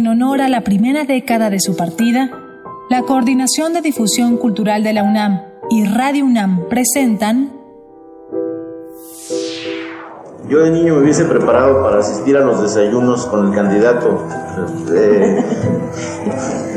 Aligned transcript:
en 0.00 0.08
honor 0.08 0.40
a 0.40 0.48
la 0.48 0.62
primera 0.62 1.04
década 1.04 1.50
de 1.50 1.60
su 1.60 1.76
partida, 1.76 2.30
la 2.88 3.02
Coordinación 3.02 3.74
de 3.74 3.82
Difusión 3.82 4.38
Cultural 4.38 4.82
de 4.82 4.94
la 4.94 5.02
UNAM 5.02 5.42
y 5.68 5.84
Radio 5.84 6.24
UNAM 6.24 6.70
presentan 6.70 7.52
yo 10.48 10.60
de 10.60 10.70
niño 10.70 10.94
me 10.94 11.02
hubiese 11.02 11.26
preparado 11.26 11.82
para 11.82 11.98
asistir 11.98 12.36
a 12.38 12.40
los 12.40 12.62
desayunos 12.62 13.26
con 13.26 13.48
el 13.48 13.54
candidato, 13.54 14.24
eh, 14.90 15.44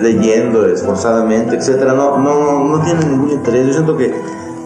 leyendo 0.01 0.67
esforzadamente, 0.67 1.55
etcétera. 1.55 1.93
No, 1.93 2.19
no, 2.19 2.65
no 2.65 2.83
tiene 2.83 3.05
ningún 3.05 3.31
interés. 3.31 3.67
Yo 3.67 3.73
siento 3.73 3.97
que 3.97 4.13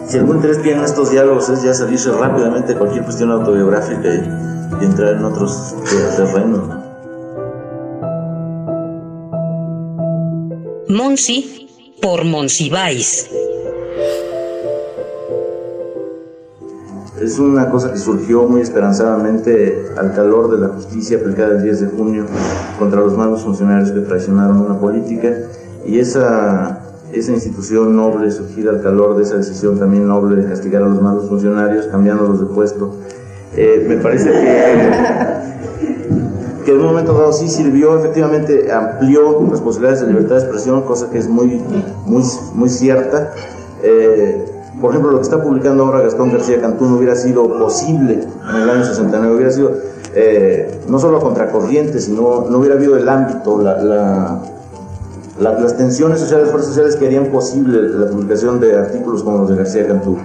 si 0.08 0.18
algún 0.18 0.36
interés 0.36 0.60
tienen 0.60 0.84
estos 0.84 1.10
diálogos 1.10 1.48
es 1.48 1.62
ya 1.62 1.72
salirse 1.72 2.10
rápidamente 2.10 2.74
cualquier 2.74 3.04
cuestión 3.04 3.30
autobiográfica 3.30 4.08
y, 4.08 4.84
entrar 4.84 5.14
en 5.14 5.24
otros 5.24 5.74
terrenos. 6.16 6.87
Monsi 10.88 11.68
por 12.00 12.24
Monsiváis. 12.24 13.28
Es 17.20 17.38
una 17.38 17.68
cosa 17.68 17.92
que 17.92 17.98
surgió 17.98 18.44
muy 18.44 18.62
esperanzadamente 18.62 19.84
al 19.98 20.14
calor 20.14 20.50
de 20.50 20.66
la 20.66 20.68
justicia 20.68 21.18
aplicada 21.18 21.56
el 21.56 21.62
10 21.62 21.80
de 21.80 21.86
junio 21.88 22.24
contra 22.78 23.02
los 23.02 23.14
malos 23.18 23.42
funcionarios 23.42 23.90
que 23.90 24.00
traicionaron 24.00 24.62
una 24.62 24.80
política 24.80 25.30
y 25.84 25.98
esa, 25.98 26.80
esa 27.12 27.32
institución 27.32 27.94
noble 27.94 28.30
surgida 28.30 28.70
al 28.70 28.80
calor 28.80 29.18
de 29.18 29.24
esa 29.24 29.36
decisión 29.36 29.78
también 29.78 30.08
noble 30.08 30.42
de 30.42 30.48
castigar 30.48 30.82
a 30.82 30.88
los 30.88 31.02
malos 31.02 31.28
funcionarios 31.28 31.86
cambiándolos 31.88 32.40
de 32.40 32.46
puesto. 32.46 32.94
Eh, 33.54 33.84
me 33.86 33.96
parece 33.98 34.30
que, 34.30 35.27
que 36.68 36.74
en 36.74 36.80
un 36.80 36.88
momento 36.88 37.14
dado 37.14 37.32
sí 37.32 37.48
sirvió, 37.48 37.98
efectivamente 37.98 38.70
amplió 38.70 39.40
las 39.50 39.62
posibilidades 39.62 40.02
de 40.02 40.08
libertad 40.08 40.34
de 40.34 40.42
expresión, 40.42 40.82
cosa 40.82 41.08
que 41.08 41.16
es 41.16 41.26
muy, 41.26 41.62
muy, 42.04 42.22
muy 42.52 42.68
cierta. 42.68 43.32
Eh, 43.82 44.44
por 44.78 44.90
ejemplo, 44.90 45.12
lo 45.12 45.16
que 45.16 45.22
está 45.22 45.42
publicando 45.42 45.84
ahora 45.84 46.02
Gastón 46.02 46.30
García 46.30 46.60
Cantú 46.60 46.84
no 46.84 46.98
hubiera 46.98 47.16
sido 47.16 47.58
posible 47.58 48.20
en 48.50 48.56
el 48.62 48.68
año 48.68 48.84
69, 48.84 49.34
hubiera 49.34 49.50
sido 49.50 49.72
eh, 50.14 50.82
no 50.86 50.98
solo 50.98 51.16
a 51.16 51.20
contracorriente, 51.20 52.00
sino 52.00 52.44
no 52.50 52.58
hubiera 52.58 52.74
habido 52.74 52.98
el 52.98 53.08
ámbito, 53.08 53.62
las 55.40 55.76
tensiones 55.78 56.20
sociales, 56.20 56.50
fuerzas 56.50 56.68
sociales 56.68 56.96
que 56.96 57.06
harían 57.06 57.28
posible 57.28 57.80
la 57.80 58.10
publicación 58.10 58.60
de 58.60 58.76
artículos 58.76 59.22
como 59.22 59.38
los 59.38 59.48
de 59.48 59.56
García 59.56 59.86
Cantú. 59.86 60.18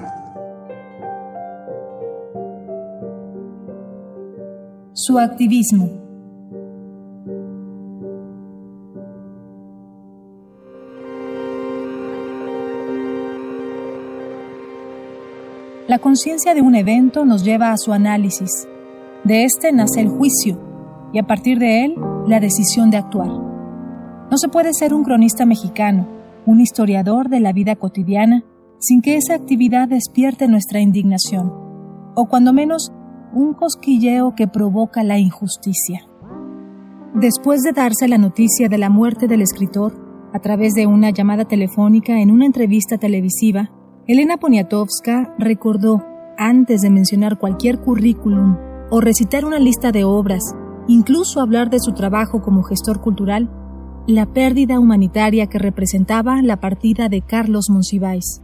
Su 4.91 5.17
activismo 5.17 6.02
conciencia 16.13 16.53
de 16.53 16.61
un 16.61 16.75
evento 16.75 17.25
nos 17.25 17.43
lleva 17.43 17.71
a 17.71 17.77
su 17.77 17.91
análisis. 17.91 18.67
De 19.23 19.45
este 19.45 19.71
nace 19.71 19.99
el 19.99 20.09
juicio 20.09 20.59
y 21.11 21.17
a 21.17 21.25
partir 21.25 21.57
de 21.57 21.85
él 21.85 21.95
la 22.27 22.39
decisión 22.39 22.91
de 22.91 22.97
actuar. 22.97 23.29
No 23.29 24.37
se 24.37 24.47
puede 24.47 24.75
ser 24.75 24.93
un 24.93 25.03
cronista 25.03 25.47
mexicano, 25.47 26.07
un 26.45 26.59
historiador 26.59 27.29
de 27.29 27.39
la 27.39 27.51
vida 27.51 27.75
cotidiana, 27.75 28.43
sin 28.77 29.01
que 29.01 29.17
esa 29.17 29.33
actividad 29.33 29.87
despierte 29.87 30.47
nuestra 30.47 30.81
indignación, 30.81 31.51
o 32.13 32.27
cuando 32.29 32.53
menos 32.53 32.91
un 33.33 33.55
cosquilleo 33.55 34.35
que 34.35 34.47
provoca 34.47 35.01
la 35.01 35.17
injusticia. 35.17 36.01
Después 37.15 37.63
de 37.63 37.71
darse 37.71 38.07
la 38.07 38.19
noticia 38.19 38.69
de 38.69 38.77
la 38.77 38.91
muerte 38.91 39.27
del 39.27 39.41
escritor, 39.41 40.29
a 40.31 40.37
través 40.37 40.73
de 40.73 40.85
una 40.85 41.09
llamada 41.09 41.45
telefónica 41.45 42.21
en 42.21 42.29
una 42.29 42.45
entrevista 42.45 42.99
televisiva, 42.99 43.71
Elena 44.05 44.35
Poniatowska 44.35 45.33
recordó, 45.39 46.03
antes 46.37 46.81
de 46.81 46.89
mencionar 46.89 47.37
cualquier 47.37 47.79
currículum 47.79 48.57
o 48.89 48.99
recitar 48.99 49.45
una 49.45 49.59
lista 49.59 49.93
de 49.93 50.03
obras, 50.03 50.41
incluso 50.89 51.39
hablar 51.39 51.69
de 51.69 51.79
su 51.79 51.93
trabajo 51.93 52.41
como 52.41 52.63
gestor 52.63 52.99
cultural, 52.99 53.49
la 54.05 54.25
pérdida 54.25 54.77
humanitaria 54.77 55.47
que 55.47 55.57
representaba 55.57 56.41
la 56.41 56.57
partida 56.57 57.07
de 57.07 57.21
Carlos 57.21 57.69
Monsiváis. 57.69 58.41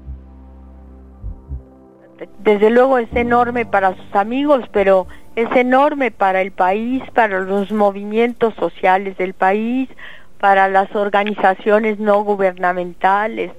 Desde 2.42 2.70
luego 2.70 2.98
es 2.98 3.14
enorme 3.14 3.66
para 3.66 3.98
sus 3.98 4.16
amigos, 4.16 4.64
pero 4.72 5.08
es 5.36 5.54
enorme 5.58 6.10
para 6.10 6.40
el 6.40 6.52
país, 6.52 7.04
para 7.14 7.42
los 7.42 7.70
movimientos 7.74 8.54
sociales 8.56 9.18
del 9.18 9.34
país, 9.34 9.90
para 10.40 10.70
las 10.70 10.96
organizaciones 10.96 12.00
no 12.00 12.24
gubernamentales, 12.24 13.52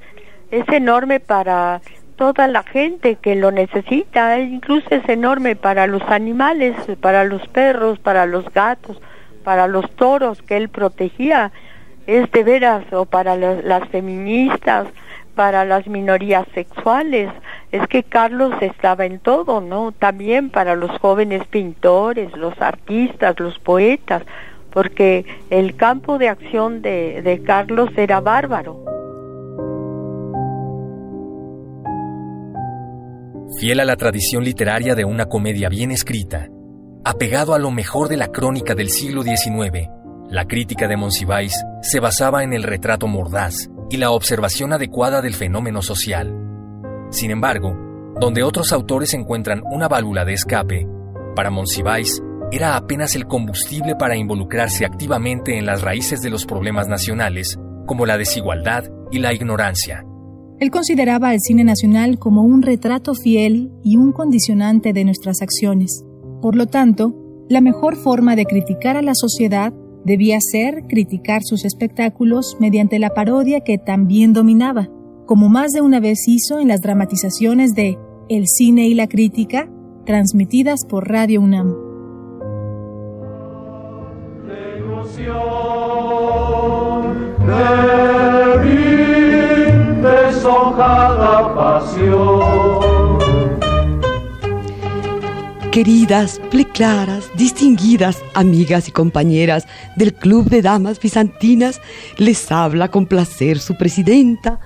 es 0.50 0.68
enorme 0.68 1.20
para 1.20 1.80
toda 2.16 2.48
la 2.48 2.62
gente 2.62 3.16
que 3.16 3.34
lo 3.34 3.50
necesita, 3.50 4.38
incluso 4.38 4.86
es 4.90 5.08
enorme 5.08 5.56
para 5.56 5.86
los 5.86 6.02
animales, 6.02 6.76
para 7.00 7.24
los 7.24 7.46
perros, 7.48 7.98
para 7.98 8.26
los 8.26 8.44
gatos, 8.52 9.00
para 9.42 9.66
los 9.66 9.90
toros 9.92 10.42
que 10.42 10.58
él 10.58 10.68
protegía, 10.68 11.50
es 12.06 12.30
de 12.32 12.44
veras, 12.44 12.84
o 12.92 13.06
para 13.06 13.36
las 13.36 13.88
feministas, 13.88 14.86
para 15.34 15.64
las 15.64 15.86
minorías 15.86 16.46
sexuales, 16.52 17.30
es 17.72 17.86
que 17.86 18.02
Carlos 18.02 18.52
estaba 18.60 19.06
en 19.06 19.18
todo, 19.20 19.62
¿no? 19.62 19.92
También 19.92 20.50
para 20.50 20.74
los 20.74 20.90
jóvenes 20.98 21.46
pintores, 21.46 22.36
los 22.36 22.60
artistas, 22.60 23.38
los 23.40 23.58
poetas, 23.60 24.24
porque 24.72 25.24
el 25.48 25.74
campo 25.76 26.18
de 26.18 26.28
acción 26.28 26.82
de, 26.82 27.22
de 27.22 27.42
Carlos 27.42 27.90
era 27.96 28.20
bárbaro. 28.20 28.99
Fiel 33.58 33.80
a 33.80 33.84
la 33.84 33.96
tradición 33.96 34.44
literaria 34.44 34.94
de 34.94 35.04
una 35.04 35.26
comedia 35.26 35.68
bien 35.68 35.90
escrita, 35.90 36.46
apegado 37.04 37.52
a 37.52 37.58
lo 37.58 37.72
mejor 37.72 38.08
de 38.08 38.16
la 38.16 38.28
crónica 38.28 38.76
del 38.76 38.90
siglo 38.90 39.22
XIX, 39.22 39.88
la 40.28 40.44
crítica 40.44 40.86
de 40.86 40.96
Monsiváis 40.96 41.60
se 41.82 41.98
basaba 41.98 42.44
en 42.44 42.52
el 42.52 42.62
retrato 42.62 43.08
mordaz 43.08 43.68
y 43.90 43.96
la 43.96 44.12
observación 44.12 44.72
adecuada 44.72 45.20
del 45.20 45.34
fenómeno 45.34 45.82
social. 45.82 46.32
Sin 47.10 47.32
embargo, 47.32 47.76
donde 48.20 48.44
otros 48.44 48.72
autores 48.72 49.14
encuentran 49.14 49.62
una 49.68 49.88
válvula 49.88 50.24
de 50.24 50.34
escape, 50.34 50.86
para 51.34 51.50
Monsiváis 51.50 52.22
era 52.52 52.76
apenas 52.76 53.16
el 53.16 53.26
combustible 53.26 53.96
para 53.96 54.16
involucrarse 54.16 54.84
activamente 54.84 55.58
en 55.58 55.66
las 55.66 55.82
raíces 55.82 56.20
de 56.20 56.30
los 56.30 56.46
problemas 56.46 56.86
nacionales, 56.86 57.58
como 57.86 58.06
la 58.06 58.16
desigualdad 58.16 58.84
y 59.10 59.18
la 59.18 59.34
ignorancia. 59.34 60.04
Él 60.60 60.70
consideraba 60.70 61.30
al 61.30 61.40
cine 61.40 61.64
nacional 61.64 62.18
como 62.18 62.42
un 62.42 62.60
retrato 62.60 63.14
fiel 63.14 63.72
y 63.82 63.96
un 63.96 64.12
condicionante 64.12 64.92
de 64.92 65.06
nuestras 65.06 65.40
acciones. 65.40 66.04
Por 66.42 66.54
lo 66.54 66.66
tanto, 66.66 67.14
la 67.48 67.62
mejor 67.62 67.96
forma 67.96 68.36
de 68.36 68.44
criticar 68.44 68.98
a 68.98 69.02
la 69.02 69.14
sociedad 69.14 69.72
debía 70.04 70.38
ser 70.40 70.84
criticar 70.86 71.42
sus 71.42 71.64
espectáculos 71.64 72.58
mediante 72.60 72.98
la 72.98 73.10
parodia 73.10 73.60
que 73.60 73.78
también 73.78 74.34
dominaba, 74.34 74.90
como 75.26 75.48
más 75.48 75.72
de 75.72 75.80
una 75.80 75.98
vez 75.98 76.28
hizo 76.28 76.60
en 76.60 76.68
las 76.68 76.82
dramatizaciones 76.82 77.72
de 77.72 77.98
El 78.28 78.46
cine 78.46 78.86
y 78.86 78.94
la 78.94 79.08
crítica, 79.08 79.70
transmitidas 80.04 80.80
por 80.86 81.08
Radio 81.08 81.40
UNAM. 81.40 81.74
Queridas, 95.70 96.40
pleclaras, 96.50 97.30
distinguidas 97.36 98.22
amigas 98.34 98.88
y 98.88 98.92
compañeras 98.92 99.66
del 99.96 100.14
Club 100.14 100.50
de 100.50 100.62
Damas 100.62 101.00
Bizantinas, 101.00 101.80
les 102.16 102.50
habla 102.50 102.88
con 102.88 103.06
placer 103.06 103.58
su 103.58 103.76
presidenta, 103.76 104.60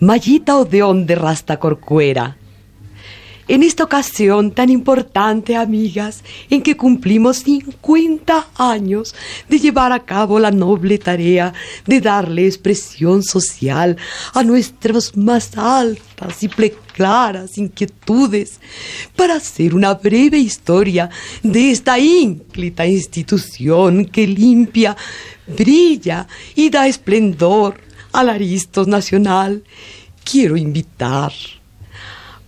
Mayita 0.00 0.56
Odeón 0.56 1.06
de 1.06 1.16
Rasta 1.16 1.58
Corcuera 1.58 2.36
en 3.48 3.62
esta 3.62 3.84
ocasión 3.84 4.50
tan 4.52 4.68
importante, 4.68 5.56
amigas, 5.56 6.22
en 6.50 6.62
que 6.62 6.76
cumplimos 6.76 7.38
50 7.38 8.48
años 8.56 9.14
de 9.48 9.58
llevar 9.58 9.90
a 9.92 10.04
cabo 10.04 10.38
la 10.38 10.50
noble 10.50 10.98
tarea 10.98 11.54
de 11.86 12.00
darle 12.00 12.46
expresión 12.46 13.22
social 13.22 13.96
a 14.34 14.42
nuestras 14.42 15.16
más 15.16 15.56
altas 15.56 16.42
y 16.42 16.48
claras 16.98 17.56
inquietudes, 17.56 18.60
para 19.16 19.36
hacer 19.36 19.74
una 19.74 19.94
breve 19.94 20.38
historia 20.38 21.08
de 21.42 21.70
esta 21.70 21.98
ínclita 21.98 22.86
institución 22.86 24.04
que 24.04 24.26
limpia, 24.26 24.96
brilla 25.46 26.26
y 26.54 26.70
da 26.70 26.88
esplendor 26.88 27.80
al 28.12 28.28
Aristos 28.28 28.88
Nacional, 28.88 29.62
quiero 30.24 30.56
invitar 30.56 31.32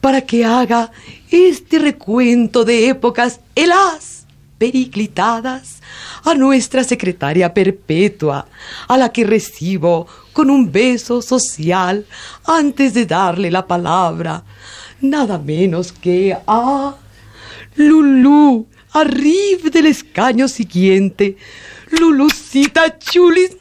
para 0.00 0.22
que 0.22 0.44
haga 0.44 0.90
este 1.30 1.78
recuento 1.78 2.64
de 2.64 2.88
épocas, 2.88 3.40
helas, 3.54 4.26
periclitadas, 4.58 5.80
a 6.24 6.34
nuestra 6.34 6.84
secretaria 6.84 7.52
perpetua, 7.52 8.46
a 8.88 8.98
la 8.98 9.10
que 9.10 9.24
recibo 9.24 10.06
con 10.32 10.50
un 10.50 10.70
beso 10.70 11.22
social 11.22 12.06
antes 12.44 12.94
de 12.94 13.06
darle 13.06 13.50
la 13.50 13.66
palabra, 13.66 14.44
nada 15.00 15.38
menos 15.38 15.92
que 15.92 16.36
a 16.46 16.94
Lulú, 17.76 18.66
arriba 18.92 19.70
del 19.70 19.86
escaño 19.86 20.48
siguiente. 20.48 21.36
Lulucita 21.90 22.98
Chulis, 22.98 23.56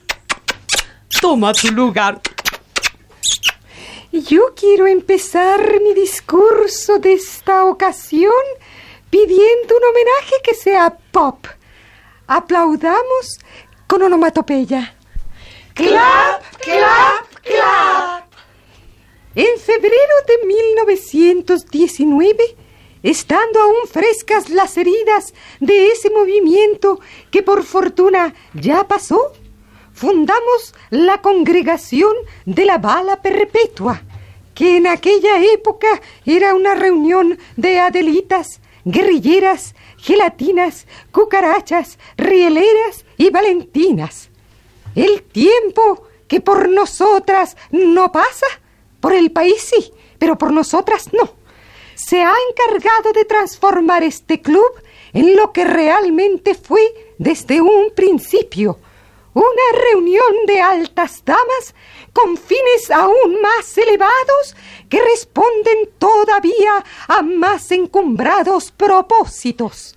toma 1.21 1.53
tu 1.53 1.71
lugar. 1.71 2.19
Yo 4.25 4.53
quiero 4.53 4.85
empezar 4.87 5.79
mi 5.81 5.93
discurso 5.93 6.99
de 6.99 7.13
esta 7.13 7.63
ocasión 7.65 8.33
pidiendo 9.09 9.77
un 9.77 9.83
homenaje 9.83 10.35
que 10.43 10.53
sea 10.53 10.97
pop. 11.11 11.47
Aplaudamos 12.27 13.39
con 13.87 14.01
onomatopeya. 14.01 14.93
Clap, 15.73 16.43
clap, 16.57 17.25
clap. 17.41 18.25
En 19.35 19.57
febrero 19.57 20.15
de 20.27 20.47
1919, 20.47 22.57
estando 23.03 23.61
aún 23.61 23.87
frescas 23.89 24.49
las 24.49 24.75
heridas 24.75 25.33
de 25.61 25.91
ese 25.91 26.09
movimiento 26.09 26.99
que 27.31 27.41
por 27.41 27.63
fortuna 27.63 28.33
ya 28.53 28.85
pasó, 28.85 29.31
fundamos 29.93 30.75
la 30.89 31.21
congregación 31.21 32.13
de 32.45 32.65
la 32.65 32.77
bala 32.77 33.21
perpetua, 33.21 34.03
que 34.59 34.75
en 34.75 34.87
aquella 34.87 35.41
época 35.53 35.87
era 36.25 36.53
una 36.53 36.75
reunión 36.75 37.39
de 37.55 37.79
adelitas, 37.79 38.59
guerrilleras, 38.83 39.73
gelatinas, 39.95 40.85
cucarachas, 41.13 41.97
rieleras 42.17 43.05
y 43.15 43.29
valentinas. 43.29 44.27
El 44.95 45.23
tiempo 45.23 46.03
que 46.27 46.41
por 46.41 46.67
nosotras 46.67 47.55
no 47.71 48.11
pasa, 48.11 48.47
por 48.99 49.13
el 49.13 49.31
país 49.31 49.61
sí, 49.61 49.93
pero 50.17 50.37
por 50.37 50.51
nosotras 50.51 51.07
no. 51.13 51.31
Se 51.95 52.21
ha 52.21 52.33
encargado 52.49 53.13
de 53.13 53.23
transformar 53.23 54.03
este 54.03 54.41
club 54.41 54.73
en 55.13 55.37
lo 55.37 55.53
que 55.53 55.63
realmente 55.63 56.53
fue 56.53 56.81
desde 57.17 57.61
un 57.61 57.91
principio, 57.95 58.77
una 59.39 59.81
reunión 59.91 60.45
de 60.47 60.59
altas 60.59 61.23
damas 61.25 61.73
con 62.13 62.37
fines 62.37 62.91
aún 62.91 63.41
más 63.41 63.77
elevados 63.77 64.55
que 64.89 65.01
responden 65.01 65.89
todavía 65.97 66.83
a 67.07 67.21
más 67.21 67.71
encumbrados 67.71 68.71
propósitos. 68.71 69.95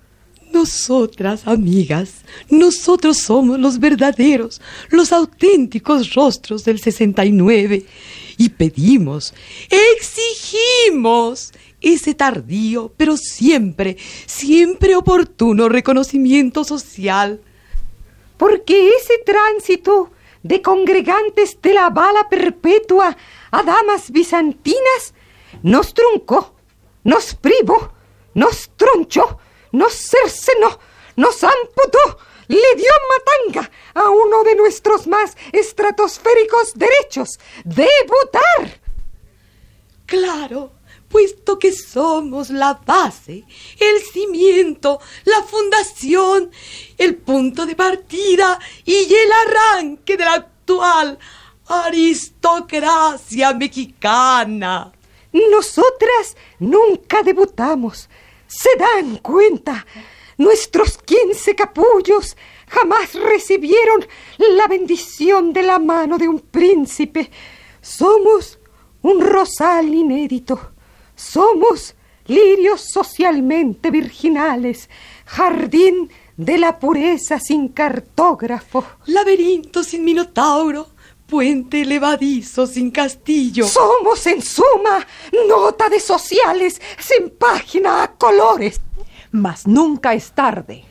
Nosotras, 0.51 1.47
amigas, 1.47 2.23
nosotros 2.47 3.17
somos 3.17 3.59
los 3.59 3.79
verdaderos, 3.79 4.61
los 4.89 5.11
auténticos 5.11 6.13
rostros 6.13 6.63
del 6.63 6.79
69 6.79 7.85
y 8.37 8.49
pedimos, 8.49 9.33
exigimos 9.69 11.51
ese 11.81 12.13
tardío, 12.13 12.93
pero 12.95 13.17
siempre, 13.17 13.97
siempre 14.27 14.95
oportuno 14.95 15.69
reconocimiento 15.69 16.63
social 16.63 17.41
porque 18.37 18.89
ese 18.95 19.17
tránsito 19.19 20.11
de 20.41 20.61
congregantes 20.61 21.61
de 21.61 21.73
la 21.73 21.89
bala 21.89 22.27
perpetua 22.29 23.15
a 23.51 23.63
damas 23.63 24.11
bizantinas 24.11 25.13
nos 25.61 25.93
truncó, 25.93 26.53
nos 27.03 27.33
privó, 27.35 27.93
nos 28.33 28.69
tronchó, 28.75 29.39
nos 29.71 29.93
cercenó, 29.93 30.79
nos 31.15 31.43
amputó, 31.43 32.17
le 32.47 32.75
dio 32.75 32.91
matanga 33.09 33.71
a 33.93 34.09
uno 34.09 34.43
de 34.43 34.55
nuestros 34.55 35.07
más 35.07 35.37
estratosféricos 35.51 36.73
derechos, 36.75 37.39
debutar. 37.63 38.82
Claro, 40.05 40.71
puesto 41.07 41.57
que 41.57 41.71
somos 41.71 42.49
la 42.49 42.73
base, 42.85 43.45
el 43.79 44.01
cimiento, 44.01 44.99
la 45.25 45.43
fundación, 45.43 46.51
el 46.97 47.15
punto 47.15 47.65
de 47.65 47.75
partida 47.75 48.59
y 48.85 48.93
el 48.93 49.31
arranque 49.47 50.17
de 50.17 50.25
la 50.25 50.33
actual 50.33 51.17
aristocracia 51.67 53.53
mexicana. 53.53 54.91
Nosotras 55.31 56.35
nunca 56.59 57.23
debutamos. 57.23 58.09
¿Se 58.47 58.75
dan 58.77 59.17
cuenta? 59.17 59.85
Nuestros 60.37 60.97
quince 60.97 61.55
capullos 61.55 62.35
jamás 62.67 63.13
recibieron 63.13 64.05
la 64.37 64.67
bendición 64.67 65.53
de 65.53 65.63
la 65.63 65.79
mano 65.79 66.17
de 66.17 66.27
un 66.27 66.39
príncipe. 66.39 67.31
Somos 67.81 68.59
un 69.03 69.21
rosal 69.21 69.93
inédito 69.93 70.73
somos 71.15 71.95
lirios 72.25 72.81
socialmente 72.81 73.91
virginales, 73.91 74.89
jardín 75.25 76.09
de 76.37 76.57
la 76.57 76.79
pureza 76.79 77.39
sin 77.39 77.69
cartógrafo. 77.69 78.83
Laberinto 79.05 79.83
sin 79.83 80.03
minotauro, 80.03 80.89
puente 81.27 81.85
levadizo 81.85 82.65
sin 82.67 82.91
castillo. 82.91 83.67
Somos, 83.67 84.25
en 84.27 84.41
suma, 84.41 85.05
nota 85.47 85.89
de 85.89 85.99
sociales 85.99 86.81
sin 86.99 87.29
página 87.29 88.03
a 88.03 88.15
colores. 88.15 88.81
Mas 89.31 89.67
nunca 89.67 90.13
es 90.13 90.31
tarde. 90.31 90.85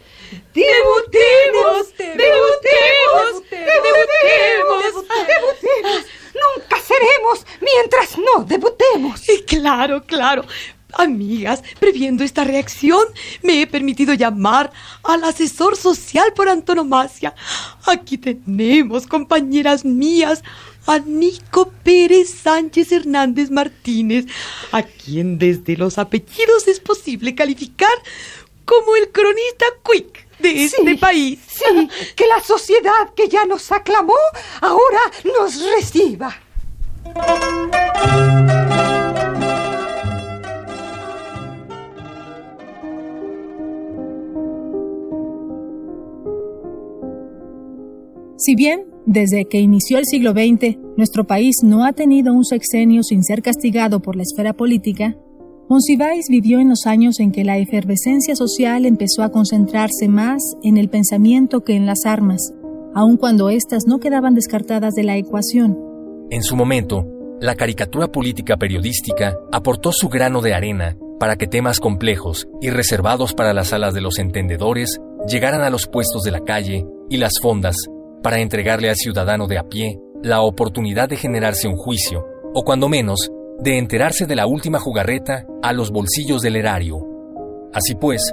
¡Debutemos! 0.54 1.96
¡Debutemos! 1.98 3.42
¡Debutemos! 3.50 5.02
Nunca 6.34 6.76
seremos 6.80 7.46
mientras 7.60 8.18
no 8.18 8.44
debutemos. 8.44 9.28
Y 9.28 9.41
claro, 9.60 10.04
claro. 10.04 10.44
Amigas, 10.94 11.62
previendo 11.80 12.22
esta 12.22 12.44
reacción, 12.44 13.02
me 13.42 13.62
he 13.62 13.66
permitido 13.66 14.12
llamar 14.12 14.70
al 15.02 15.24
asesor 15.24 15.76
social 15.76 16.34
por 16.34 16.50
antonomasia. 16.50 17.34
Aquí 17.86 18.18
tenemos, 18.18 19.06
compañeras 19.06 19.86
mías, 19.86 20.42
a 20.86 20.98
Nico 20.98 21.72
Pérez 21.82 22.28
Sánchez 22.42 22.92
Hernández 22.92 23.50
Martínez, 23.50 24.26
a 24.72 24.82
quien 24.82 25.38
desde 25.38 25.76
los 25.76 25.96
apellidos 25.96 26.68
es 26.68 26.80
posible 26.80 27.34
calificar 27.34 27.94
como 28.66 28.94
el 28.96 29.10
cronista 29.10 29.64
quick 29.82 30.26
de 30.40 30.64
este 30.64 30.96
país. 30.96 31.38
Sí, 31.46 31.88
que 32.16 32.26
la 32.26 32.42
sociedad 32.42 33.14
que 33.16 33.28
ya 33.28 33.46
nos 33.46 33.72
aclamó 33.72 34.14
ahora 34.60 35.00
nos 35.24 35.58
reciba. 35.74 36.36
Si 48.44 48.56
bien, 48.56 48.86
desde 49.06 49.44
que 49.44 49.60
inició 49.60 49.98
el 49.98 50.04
siglo 50.04 50.32
XX, 50.32 50.76
nuestro 50.96 51.24
país 51.28 51.58
no 51.62 51.84
ha 51.84 51.92
tenido 51.92 52.34
un 52.34 52.44
sexenio 52.44 53.04
sin 53.04 53.22
ser 53.22 53.40
castigado 53.40 54.02
por 54.02 54.16
la 54.16 54.24
esfera 54.24 54.52
política, 54.52 55.16
Monsiváis 55.68 56.26
vivió 56.28 56.58
en 56.58 56.68
los 56.68 56.86
años 56.86 57.20
en 57.20 57.30
que 57.30 57.44
la 57.44 57.58
efervescencia 57.58 58.34
social 58.34 58.84
empezó 58.84 59.22
a 59.22 59.30
concentrarse 59.30 60.08
más 60.08 60.42
en 60.64 60.76
el 60.76 60.88
pensamiento 60.88 61.62
que 61.62 61.76
en 61.76 61.86
las 61.86 62.04
armas, 62.04 62.52
aun 62.96 63.16
cuando 63.16 63.48
éstas 63.48 63.84
no 63.86 64.00
quedaban 64.00 64.34
descartadas 64.34 64.94
de 64.94 65.04
la 65.04 65.16
ecuación. 65.16 65.78
En 66.30 66.42
su 66.42 66.56
momento, 66.56 67.06
la 67.40 67.54
caricatura 67.54 68.08
política 68.08 68.56
periodística 68.56 69.38
aportó 69.52 69.92
su 69.92 70.08
grano 70.08 70.40
de 70.40 70.52
arena 70.52 70.96
para 71.20 71.36
que 71.36 71.46
temas 71.46 71.78
complejos 71.78 72.48
y 72.60 72.70
reservados 72.70 73.34
para 73.34 73.54
las 73.54 73.68
salas 73.68 73.94
de 73.94 74.00
los 74.00 74.18
entendedores 74.18 75.00
llegaran 75.28 75.60
a 75.60 75.70
los 75.70 75.86
puestos 75.86 76.24
de 76.24 76.32
la 76.32 76.40
calle 76.40 76.84
y 77.08 77.18
las 77.18 77.34
fondas 77.40 77.76
para 78.22 78.40
entregarle 78.40 78.88
al 78.88 78.96
ciudadano 78.96 79.46
de 79.46 79.58
a 79.58 79.68
pie 79.68 79.98
la 80.22 80.42
oportunidad 80.42 81.08
de 81.08 81.16
generarse 81.16 81.66
un 81.66 81.76
juicio, 81.76 82.24
o 82.54 82.62
cuando 82.62 82.88
menos, 82.88 83.30
de 83.60 83.78
enterarse 83.78 84.26
de 84.26 84.36
la 84.36 84.46
última 84.46 84.78
jugarreta 84.78 85.44
a 85.62 85.72
los 85.72 85.90
bolsillos 85.90 86.42
del 86.42 86.56
erario. 86.56 86.98
Así 87.72 87.94
pues, 87.94 88.32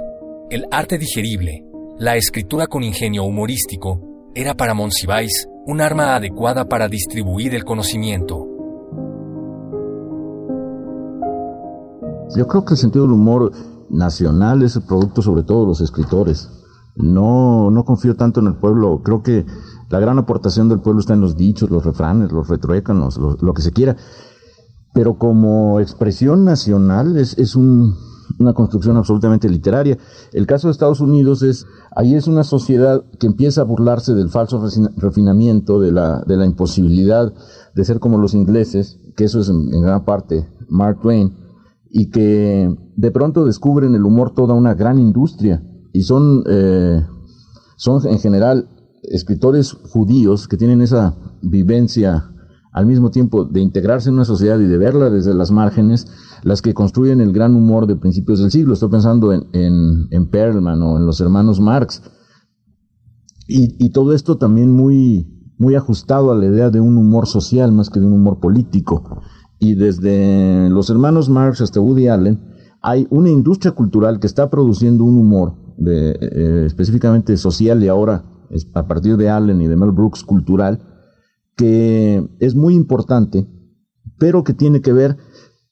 el 0.50 0.66
arte 0.70 0.98
digerible, 0.98 1.64
la 1.98 2.16
escritura 2.16 2.66
con 2.66 2.82
ingenio 2.82 3.24
humorístico, 3.24 4.00
era 4.34 4.54
para 4.54 4.74
Monsiváis 4.74 5.48
un 5.66 5.80
arma 5.80 6.14
adecuada 6.14 6.64
para 6.66 6.88
distribuir 6.88 7.54
el 7.54 7.64
conocimiento. 7.64 8.46
Yo 12.36 12.46
creo 12.46 12.64
que 12.64 12.74
el 12.74 12.78
sentido 12.78 13.04
del 13.04 13.14
humor 13.14 13.52
nacional 13.88 14.62
es 14.62 14.76
el 14.76 14.82
producto 14.82 15.20
sobre 15.20 15.42
todo 15.42 15.62
de 15.62 15.66
los 15.66 15.80
escritores. 15.80 16.48
No, 16.96 17.70
no 17.70 17.84
confío 17.84 18.16
tanto 18.16 18.40
en 18.40 18.46
el 18.46 18.54
pueblo. 18.54 19.02
Creo 19.02 19.22
que 19.22 19.46
la 19.88 20.00
gran 20.00 20.18
aportación 20.18 20.68
del 20.68 20.80
pueblo 20.80 21.00
está 21.00 21.14
en 21.14 21.20
los 21.20 21.36
dichos, 21.36 21.70
los 21.70 21.84
refranes, 21.84 22.32
los 22.32 22.48
retruécanos, 22.48 23.18
lo 23.18 23.54
que 23.54 23.62
se 23.62 23.72
quiera 23.72 23.96
pero 24.92 25.18
como 25.18 25.80
expresión 25.80 26.44
nacional 26.44 27.16
es, 27.16 27.54
un, 27.54 27.94
una 28.38 28.52
construcción 28.52 28.96
absolutamente 28.96 29.48
literaria. 29.48 29.98
El 30.32 30.46
caso 30.46 30.68
de 30.68 30.72
Estados 30.72 31.00
Unidos 31.00 31.42
es, 31.42 31.66
ahí 31.94 32.14
es 32.14 32.26
una 32.26 32.44
sociedad 32.44 33.04
que 33.18 33.26
empieza 33.26 33.60
a 33.60 33.64
burlarse 33.64 34.14
del 34.14 34.30
falso 34.30 34.62
refinamiento, 34.96 35.80
de 35.80 35.92
la, 35.92 36.22
de 36.26 36.36
la 36.36 36.46
imposibilidad 36.46 37.32
de 37.74 37.84
ser 37.84 38.00
como 38.00 38.18
los 38.18 38.34
ingleses, 38.34 38.98
que 39.16 39.24
eso 39.24 39.40
es 39.40 39.48
en, 39.48 39.70
gran 39.80 40.04
parte 40.04 40.48
Mark 40.68 41.00
Twain, 41.00 41.36
y 41.88 42.10
que 42.10 42.74
de 42.96 43.10
pronto 43.10 43.44
descubren 43.44 43.94
el 43.94 44.04
humor 44.04 44.32
toda 44.34 44.54
una 44.54 44.74
gran 44.74 44.98
industria, 44.98 45.62
y 45.92 46.02
son, 46.02 46.44
eh, 46.46 47.04
son 47.76 48.06
en 48.06 48.18
general 48.18 48.68
escritores 49.02 49.72
judíos 49.72 50.48
que 50.48 50.56
tienen 50.56 50.80
esa 50.82 51.16
vivencia 51.42 52.30
al 52.72 52.86
mismo 52.86 53.10
tiempo 53.10 53.44
de 53.44 53.60
integrarse 53.60 54.08
en 54.08 54.14
una 54.14 54.24
sociedad 54.24 54.58
y 54.60 54.66
de 54.66 54.78
verla 54.78 55.10
desde 55.10 55.34
las 55.34 55.50
márgenes, 55.50 56.06
las 56.44 56.62
que 56.62 56.74
construyen 56.74 57.20
el 57.20 57.32
gran 57.32 57.54
humor 57.54 57.86
de 57.86 57.96
principios 57.96 58.40
del 58.40 58.50
siglo. 58.50 58.74
Estoy 58.74 58.90
pensando 58.90 59.32
en, 59.32 59.46
en, 59.52 60.30
Perlman 60.30 60.80
o 60.82 60.96
en 60.96 61.06
los 61.06 61.20
hermanos 61.20 61.60
Marx. 61.60 62.02
Y, 63.48 63.90
todo 63.90 64.12
esto 64.12 64.38
también 64.38 64.70
muy, 64.70 65.26
muy 65.58 65.74
ajustado 65.74 66.30
a 66.30 66.36
la 66.36 66.46
idea 66.46 66.70
de 66.70 66.80
un 66.80 66.96
humor 66.96 67.26
social 67.26 67.72
más 67.72 67.90
que 67.90 67.98
de 67.98 68.06
un 68.06 68.12
humor 68.12 68.38
político. 68.38 69.20
Y 69.58 69.74
desde 69.74 70.70
los 70.70 70.88
hermanos 70.88 71.28
Marx 71.28 71.60
hasta 71.60 71.80
Woody 71.80 72.06
Allen, 72.06 72.40
hay 72.80 73.08
una 73.10 73.28
industria 73.28 73.72
cultural 73.72 74.20
que 74.20 74.28
está 74.28 74.48
produciendo 74.48 75.02
un 75.02 75.18
humor 75.18 75.54
eh, 75.86 76.64
específicamente 76.66 77.36
social 77.36 77.82
y 77.82 77.88
ahora 77.88 78.24
a 78.74 78.86
partir 78.86 79.16
de 79.16 79.30
Allen 79.30 79.60
y 79.60 79.68
de 79.68 79.76
Mel 79.76 79.92
Brooks 79.92 80.24
cultural, 80.24 80.80
que 81.56 82.28
es 82.40 82.54
muy 82.54 82.74
importante, 82.74 83.46
pero 84.18 84.44
que 84.44 84.54
tiene 84.54 84.80
que 84.80 84.92
ver 84.92 85.16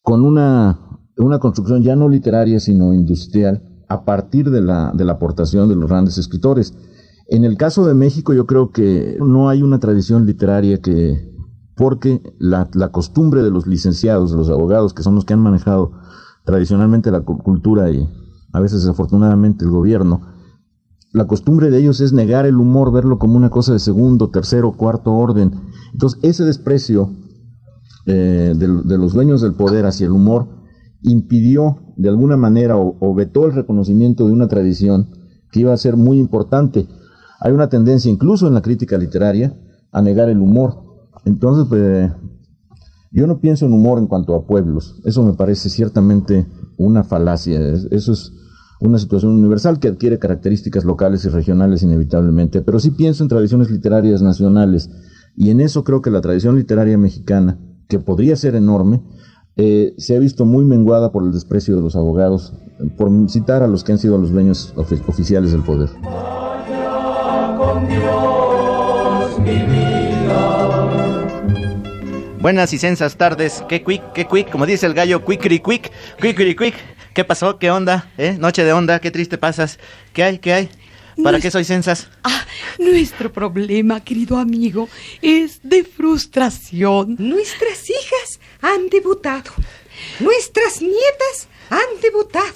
con 0.02 0.24
una, 0.24 0.78
una 1.16 1.38
construcción 1.38 1.82
ya 1.82 1.96
no 1.96 2.08
literaria, 2.08 2.60
sino 2.60 2.94
industrial, 2.94 3.84
a 3.88 4.04
partir 4.04 4.50
de 4.50 4.60
la, 4.60 4.92
de 4.94 5.04
la 5.04 5.14
aportación 5.14 5.68
de 5.68 5.76
los 5.76 5.88
grandes 5.88 6.18
escritores. 6.18 6.74
En 7.28 7.44
el 7.44 7.56
caso 7.56 7.86
de 7.86 7.94
México 7.94 8.32
yo 8.32 8.46
creo 8.46 8.70
que 8.70 9.18
no 9.20 9.48
hay 9.48 9.62
una 9.62 9.80
tradición 9.80 10.24
literaria 10.24 10.80
que, 10.80 11.30
porque 11.76 12.22
la, 12.38 12.68
la, 12.74 12.90
costumbre 12.90 13.42
de 13.42 13.50
los 13.50 13.66
licenciados, 13.66 14.30
de 14.30 14.38
los 14.38 14.48
abogados, 14.50 14.94
que 14.94 15.02
son 15.02 15.14
los 15.14 15.24
que 15.24 15.34
han 15.34 15.40
manejado 15.40 15.92
tradicionalmente 16.44 17.10
la 17.10 17.20
cultura 17.20 17.90
y 17.90 18.08
a 18.52 18.60
veces 18.60 18.82
desafortunadamente 18.82 19.64
el 19.64 19.70
gobierno, 19.70 20.20
la 21.12 21.26
costumbre 21.26 21.70
de 21.70 21.78
ellos 21.78 22.00
es 22.00 22.12
negar 22.12 22.44
el 22.44 22.56
humor, 22.56 22.92
verlo 22.92 23.18
como 23.18 23.36
una 23.36 23.50
cosa 23.50 23.72
de 23.72 23.78
segundo, 23.78 24.28
tercero, 24.28 24.72
cuarto 24.72 25.12
orden. 25.14 25.52
Entonces, 25.92 26.20
ese 26.22 26.44
desprecio 26.44 27.10
eh, 28.04 28.54
de, 28.56 28.98
los 28.98 29.14
dueños 29.14 29.40
del 29.40 29.54
poder 29.54 29.86
hacia 29.86 30.06
el 30.06 30.12
humor 30.12 30.48
impidió 31.02 31.78
de 31.96 32.08
alguna 32.08 32.36
manera 32.36 32.76
o, 32.76 33.14
vetó 33.14 33.46
el 33.46 33.52
reconocimiento 33.52 34.26
de 34.26 34.32
una 34.32 34.48
tradición 34.48 35.08
que 35.50 35.60
iba 35.60 35.72
a 35.72 35.78
ser 35.78 35.96
muy 35.96 36.18
importante. 36.18 36.86
Hay 37.40 37.52
una 37.52 37.68
tendencia 37.68 38.10
incluso 38.10 38.46
en 38.46 38.54
la 38.54 38.62
crítica 38.62 38.98
literaria 38.98 39.58
a 39.92 40.02
negar 40.02 40.28
el 40.28 40.38
humor. 40.38 41.08
Entonces, 41.24 41.66
pues, 41.68 42.12
yo 43.10 43.26
no 43.26 43.40
pienso 43.40 43.64
en 43.64 43.72
humor 43.72 43.98
en 43.98 44.06
cuanto 44.06 44.34
a 44.34 44.46
pueblos. 44.46 45.00
Eso 45.04 45.22
me 45.22 45.32
parece 45.32 45.70
ciertamente 45.70 46.46
una 46.78 47.04
falacia. 47.04 47.60
Eso 47.90 48.12
es 48.12 48.32
una 48.80 48.98
situación 48.98 49.32
universal 49.32 49.78
que 49.78 49.88
adquiere 49.88 50.18
características 50.18 50.84
locales 50.84 51.24
y 51.24 51.28
regionales 51.28 51.82
inevitablemente, 51.82 52.62
pero 52.62 52.80
sí 52.80 52.90
pienso 52.90 53.22
en 53.24 53.28
tradiciones 53.28 53.70
literarias 53.70 54.22
nacionales 54.22 54.88
y 55.36 55.50
en 55.50 55.60
eso 55.60 55.84
creo 55.84 56.00
que 56.00 56.10
la 56.10 56.20
tradición 56.20 56.56
literaria 56.56 56.96
mexicana, 56.96 57.58
que 57.88 57.98
podría 57.98 58.36
ser 58.36 58.54
enorme, 58.54 59.02
eh, 59.56 59.94
se 59.98 60.16
ha 60.16 60.20
visto 60.20 60.44
muy 60.44 60.64
menguada 60.64 61.10
por 61.10 61.24
el 61.24 61.32
desprecio 61.32 61.74
de 61.74 61.82
los 61.82 61.96
abogados, 61.96 62.54
por 62.96 63.10
citar 63.28 63.62
a 63.62 63.66
los 63.66 63.82
que 63.82 63.92
han 63.92 63.98
sido 63.98 64.16
los 64.16 64.30
dueños 64.30 64.72
oficiales 64.76 65.50
del 65.50 65.62
poder. 65.62 65.88
Buenas 72.48 72.72
y 72.72 72.78
sensas 72.78 73.18
tardes, 73.18 73.62
qué 73.68 73.84
quick, 73.84 74.14
qué 74.14 74.26
quick, 74.26 74.50
como 74.50 74.64
dice 74.64 74.86
el 74.86 74.94
gallo, 74.94 75.22
quick, 75.22 75.42
quick, 75.42 75.62
quick, 76.18 76.34
quick, 76.34 76.58
quick. 76.58 76.74
¿Qué 77.12 77.22
pasó? 77.22 77.58
¿Qué 77.58 77.70
onda? 77.70 78.10
¿Eh? 78.16 78.36
Noche 78.38 78.64
de 78.64 78.72
onda, 78.72 79.00
qué 79.00 79.10
triste 79.10 79.36
pasas. 79.36 79.78
¿Qué 80.14 80.22
hay? 80.22 80.38
¿Qué 80.38 80.54
hay? 80.54 80.70
¿Para 81.22 81.40
qué 81.40 81.50
soy 81.50 81.64
censas? 81.64 82.08
Ah, 82.24 82.46
nuestro 82.78 83.30
problema, 83.30 84.02
querido 84.02 84.38
amigo, 84.38 84.88
es 85.20 85.60
de 85.62 85.84
frustración. 85.84 87.16
Nuestras 87.18 87.90
hijas 87.90 88.40
han 88.62 88.88
debutado. 88.88 89.52
Nuestras 90.18 90.80
nietas 90.80 91.48
han 91.68 92.00
debutado. 92.00 92.54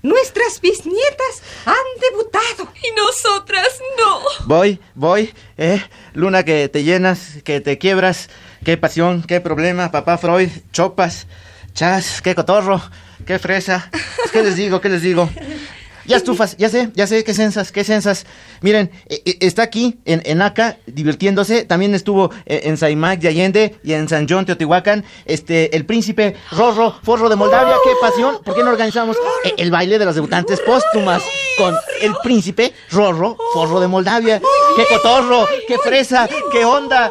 Nuestras 0.00 0.60
bisnietas 0.62 1.42
han 1.66 1.74
debutado. 2.00 2.72
Y 2.82 2.96
nosotras 2.96 3.80
no. 3.98 4.20
Voy, 4.46 4.78
voy. 4.94 5.34
Eh, 5.58 5.82
luna 6.14 6.44
que 6.44 6.68
te 6.68 6.84
llenas, 6.84 7.38
que 7.42 7.60
te 7.60 7.78
quiebras. 7.78 8.30
Qué 8.64 8.76
pasión, 8.76 9.24
qué 9.26 9.40
problema. 9.40 9.90
Papá 9.90 10.18
Freud, 10.18 10.50
chopas, 10.72 11.26
chas, 11.74 12.22
qué 12.22 12.36
cotorro. 12.36 12.80
¡Qué 13.26 13.40
fresa! 13.40 13.90
¿Qué 14.32 14.42
les 14.44 14.54
digo? 14.54 14.80
¿Qué 14.80 14.88
les 14.88 15.02
digo? 15.02 15.28
Ya 16.06 16.16
estufas, 16.16 16.56
ya 16.56 16.68
sé, 16.68 16.90
ya 16.94 17.06
sé, 17.06 17.24
qué 17.24 17.34
sensas, 17.34 17.72
qué 17.72 17.84
sensas. 17.84 18.26
Miren, 18.60 18.90
e, 19.08 19.22
e, 19.24 19.38
está 19.40 19.62
aquí 19.62 19.98
en, 20.04 20.22
en 20.24 20.42
Aca 20.42 20.78
divirtiéndose. 20.86 21.64
También 21.64 21.94
estuvo 21.94 22.30
e, 22.44 22.62
en 22.64 22.76
Saimac 22.76 23.20
de 23.20 23.28
Allende 23.28 23.76
y 23.82 23.92
en 23.92 24.08
San 24.08 24.26
John, 24.28 24.46
Teotihuacán. 24.46 25.04
Este, 25.24 25.76
el 25.76 25.84
príncipe 25.84 26.36
Rorro, 26.52 26.94
Forro 27.02 27.28
de 27.28 27.36
Moldavia. 27.36 27.76
¡Qué 27.82 27.90
pasión! 28.00 28.38
¿Por 28.44 28.54
qué 28.54 28.62
no 28.62 28.70
organizamos 28.70 29.16
el 29.56 29.70
baile 29.70 29.98
de 29.98 30.04
las 30.04 30.14
debutantes 30.14 30.60
póstumas 30.60 31.22
con 31.58 31.74
el 32.00 32.14
príncipe 32.22 32.72
Rorro, 32.90 33.36
Forro 33.52 33.80
de 33.80 33.88
Moldavia? 33.88 34.40
¡Qué 34.76 34.84
cotorro! 34.88 35.46
¡Qué 35.66 35.78
fresa! 35.78 36.28
¡Qué 36.52 36.64
onda! 36.64 37.10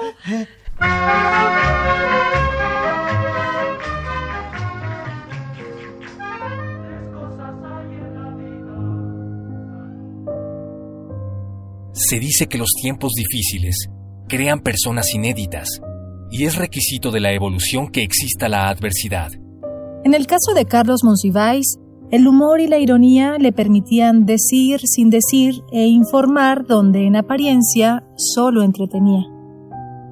Se 11.96 12.20
dice 12.20 12.48
que 12.48 12.58
los 12.58 12.72
tiempos 12.82 13.14
difíciles 13.16 13.88
crean 14.28 14.60
personas 14.60 15.16
inéditas 15.16 15.80
y 16.30 16.44
es 16.44 16.58
requisito 16.58 17.10
de 17.10 17.22
la 17.22 17.32
evolución 17.32 17.88
que 17.88 18.04
exista 18.04 18.50
la 18.50 18.68
adversidad. 18.68 19.32
En 20.04 20.14
el 20.14 20.28
caso 20.28 20.54
de 20.54 20.66
Carlos 20.66 21.06
Monsiváis, 21.06 21.80
el 22.12 22.28
humor 22.28 22.60
y 22.60 22.68
la 22.68 22.80
ironía 22.80 23.38
le 23.40 23.54
permitían 23.54 24.26
decir 24.26 24.82
sin 24.84 25.10
decir 25.10 25.62
e 25.72 25.86
informar 25.86 26.66
donde 26.68 27.08
en 27.08 27.16
apariencia 27.16 28.04
solo 28.18 28.64
entretenía. 28.64 29.24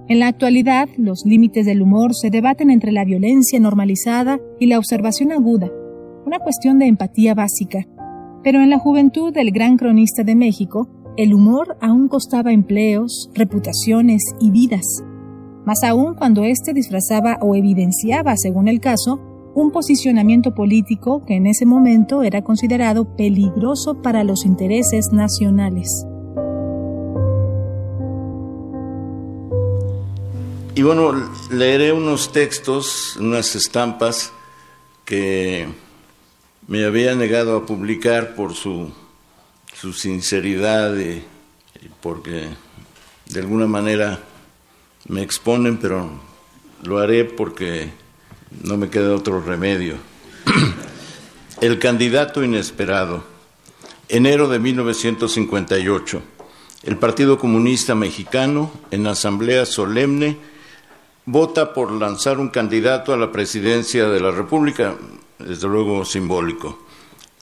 En 0.08 0.20
la 0.20 0.28
actualidad, 0.28 0.88
los 0.98 1.24
límites 1.26 1.66
del 1.66 1.82
humor 1.82 2.16
se 2.16 2.30
debaten 2.30 2.70
entre 2.70 2.94
la 2.94 3.04
violencia 3.04 3.60
normalizada 3.60 4.40
y 4.58 4.68
la 4.68 4.78
observación 4.78 5.34
aguda, 5.34 5.70
una 6.26 6.40
cuestión 6.40 6.80
de 6.80 6.86
empatía 6.88 7.34
básica. 7.34 7.86
Pero 8.42 8.62
en 8.62 8.70
la 8.70 8.80
juventud 8.80 9.34
del 9.34 9.52
gran 9.52 9.76
cronista 9.76 10.24
de 10.24 10.36
México, 10.36 10.88
el 11.16 11.34
humor 11.34 11.78
aún 11.80 12.08
costaba 12.08 12.52
empleos, 12.52 13.30
reputaciones 13.36 14.24
y 14.40 14.50
vidas, 14.50 14.86
más 15.66 15.84
aún 15.84 16.16
cuando 16.16 16.44
éste 16.44 16.74
disfrazaba 16.74 17.38
o 17.40 17.56
evidenciaba, 17.56 18.36
según 18.36 18.68
el 18.68 18.80
caso, 18.80 19.20
un 19.54 19.72
posicionamiento 19.72 20.56
político 20.56 21.24
que 21.26 21.36
en 21.36 21.46
ese 21.46 21.66
momento 21.66 22.24
era 22.24 22.42
considerado 22.42 23.16
peligroso 23.16 24.02
para 24.02 24.24
los 24.24 24.46
intereses 24.46 25.10
nacionales. 25.12 25.88
Y 30.76 30.82
bueno, 30.82 31.14
leeré 31.52 31.94
unos 31.94 32.32
textos, 32.32 33.16
unas 33.18 33.56
estampas 33.56 34.34
que 35.06 35.68
me 36.68 36.84
había 36.84 37.14
negado 37.14 37.56
a 37.56 37.66
publicar 37.68 38.34
por 38.34 38.56
su 38.56 38.90
su 39.84 39.92
sinceridad 39.92 40.98
y, 40.98 41.22
porque 42.02 42.48
de 43.26 43.40
alguna 43.42 43.68
manera 43.68 44.18
me 45.10 45.22
exponen, 45.22 45.76
pero 45.76 46.10
lo 46.84 47.00
haré 47.00 47.26
porque 47.26 47.92
no 48.64 48.78
me 48.78 48.90
queda 48.90 49.14
otro 49.14 49.42
remedio. 49.42 49.98
El 51.60 51.80
candidato 51.80 52.46
inesperado. 52.46 53.26
Enero 54.08 54.48
de 54.48 54.60
1958. 54.60 56.22
El 56.84 56.98
Partido 56.98 57.38
Comunista 57.38 57.94
Mexicano, 57.94 58.72
en 58.90 59.06
asamblea 59.06 59.66
solemne, 59.66 60.38
vota 61.26 61.74
por 61.74 61.92
lanzar 61.92 62.40
un 62.40 62.48
candidato 62.48 63.12
a 63.12 63.18
la 63.18 63.34
presidencia 63.34 64.08
de 64.08 64.22
la 64.22 64.32
República, 64.32 64.96
desde 65.40 65.68
luego 65.68 66.06
simbólico. 66.06 66.83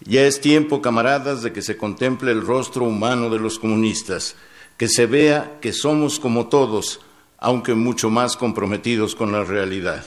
Ya 0.04 0.26
es 0.26 0.42
tiempo, 0.42 0.82
camaradas, 0.82 1.44
de 1.44 1.54
que 1.54 1.62
se 1.62 1.78
contemple 1.78 2.32
el 2.32 2.46
rostro 2.46 2.86
humano 2.86 3.30
de 3.30 3.40
los 3.40 3.60
comunistas, 3.60 4.36
que 4.78 4.88
se 4.88 5.06
vea 5.06 5.60
que 5.62 5.74
somos 5.74 6.20
como 6.20 6.48
todos, 6.48 7.02
aunque 7.38 7.76
mucho 7.76 8.10
más 8.10 8.36
comprometidos 8.36 9.16
con 9.16 9.32
la 9.32 9.44
realidad. 9.44 10.06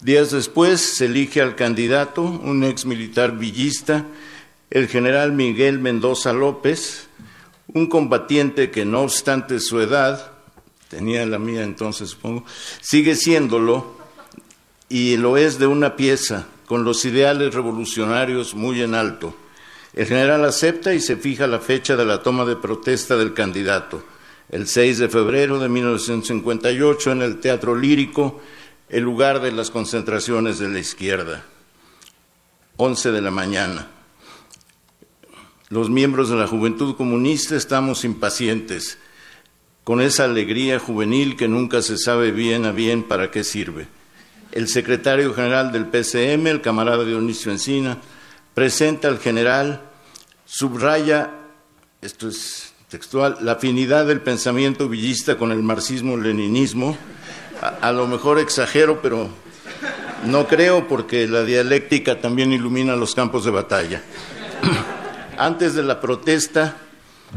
Días 0.00 0.30
después 0.30 0.80
se 0.80 1.06
elige 1.06 1.40
al 1.40 1.56
candidato, 1.56 2.22
un 2.22 2.62
ex 2.62 2.84
militar 2.84 3.38
villista, 3.38 4.04
el 4.70 4.88
general 4.88 5.32
Miguel 5.32 5.78
Mendoza 5.78 6.32
López, 6.32 7.08
un 7.68 7.86
combatiente 7.86 8.70
que 8.70 8.84
no 8.84 9.02
obstante 9.02 9.60
su 9.60 9.80
edad, 9.80 10.32
tenía 10.88 11.24
la 11.26 11.38
mía 11.38 11.62
entonces 11.62 12.10
supongo, 12.10 12.44
sigue 12.80 13.16
siéndolo 13.16 13.96
y 14.88 15.16
lo 15.16 15.36
es 15.36 15.58
de 15.58 15.66
una 15.66 15.96
pieza, 15.96 16.46
con 16.66 16.84
los 16.84 17.04
ideales 17.04 17.54
revolucionarios 17.54 18.54
muy 18.54 18.82
en 18.82 18.94
alto. 18.94 19.34
El 19.94 20.06
general 20.06 20.44
acepta 20.44 20.94
y 20.94 21.00
se 21.00 21.16
fija 21.16 21.46
la 21.46 21.60
fecha 21.60 21.96
de 21.96 22.04
la 22.04 22.22
toma 22.22 22.44
de 22.44 22.56
protesta 22.56 23.16
del 23.16 23.32
candidato, 23.32 24.02
el 24.50 24.66
6 24.66 24.98
de 24.98 25.08
febrero 25.08 25.58
de 25.58 25.68
1958 25.68 27.12
en 27.12 27.22
el 27.22 27.40
Teatro 27.40 27.76
Lírico, 27.76 28.40
el 28.88 29.02
lugar 29.02 29.40
de 29.40 29.52
las 29.52 29.70
concentraciones 29.70 30.58
de 30.58 30.68
la 30.68 30.78
izquierda. 30.78 31.44
11 32.76 33.12
de 33.12 33.20
la 33.20 33.30
mañana. 33.30 33.88
Los 35.68 35.90
miembros 35.90 36.28
de 36.28 36.36
la 36.36 36.46
Juventud 36.46 36.96
Comunista 36.96 37.56
estamos 37.56 38.04
impacientes, 38.04 38.98
con 39.84 40.00
esa 40.00 40.24
alegría 40.24 40.78
juvenil 40.78 41.36
que 41.36 41.46
nunca 41.46 41.82
se 41.82 41.98
sabe 41.98 42.32
bien 42.32 42.64
a 42.64 42.72
bien 42.72 43.04
para 43.04 43.30
qué 43.30 43.44
sirve. 43.44 43.86
El 44.54 44.68
secretario 44.68 45.34
general 45.34 45.72
del 45.72 45.86
PCM, 45.86 46.46
el 46.46 46.60
camarada 46.60 47.04
Dionisio 47.04 47.50
Encina, 47.50 47.98
presenta 48.54 49.08
al 49.08 49.18
general, 49.18 49.82
subraya, 50.44 51.32
esto 52.00 52.28
es 52.28 52.72
textual, 52.88 53.38
la 53.40 53.54
afinidad 53.54 54.06
del 54.06 54.20
pensamiento 54.20 54.88
villista 54.88 55.36
con 55.36 55.50
el 55.50 55.64
marxismo-leninismo. 55.64 56.96
A, 57.80 57.90
lo 57.90 58.06
mejor 58.06 58.38
exagero, 58.38 59.02
pero 59.02 59.28
no 60.24 60.46
creo 60.46 60.86
porque 60.86 61.26
la 61.26 61.42
dialéctica 61.42 62.20
también 62.20 62.52
ilumina 62.52 62.94
los 62.94 63.16
campos 63.16 63.44
de 63.44 63.50
batalla. 63.50 64.02
Antes 65.36 65.74
de 65.74 65.82
la 65.82 66.00
protesta, 66.00 66.76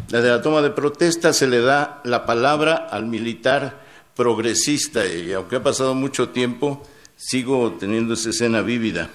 de 0.08 0.22
la 0.22 0.44
toma 0.44 0.62
de 0.62 0.70
protesta, 0.70 1.34
se 1.34 1.48
le 1.48 1.62
da 1.62 2.00
la 2.04 2.28
palabra 2.28 2.76
al 2.76 3.08
militar 3.08 3.82
progresista 4.16 5.04
y 5.08 5.34
aunque 5.34 5.56
ha 5.56 5.64
pasado 5.64 5.96
mucho 5.96 6.30
tiempo, 6.30 6.84
sigo 7.18 7.76
teniendo 7.80 8.14
esa 8.14 8.30
escena 8.30 8.62
vívida. 8.62 9.10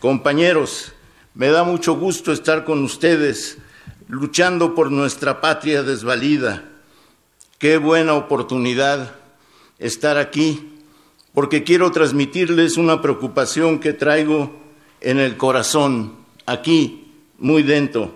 Compañeros, 0.00 0.92
me 1.34 1.48
da 1.48 1.62
mucho 1.62 1.94
gusto 1.94 2.32
estar 2.32 2.64
con 2.64 2.82
ustedes 2.82 3.58
luchando 4.08 4.74
por 4.74 4.90
nuestra 4.90 5.40
patria 5.40 5.82
desvalida. 5.82 6.64
Qué 7.58 7.76
buena 7.76 8.14
oportunidad 8.14 9.14
estar 9.78 10.16
aquí, 10.16 10.72
porque 11.34 11.64
quiero 11.64 11.90
transmitirles 11.92 12.76
una 12.76 13.02
preocupación 13.02 13.78
que 13.78 13.92
traigo 13.92 14.50
en 15.00 15.20
el 15.20 15.36
corazón, 15.36 16.14
aquí, 16.46 17.12
muy 17.38 17.62
dentro. 17.62 18.14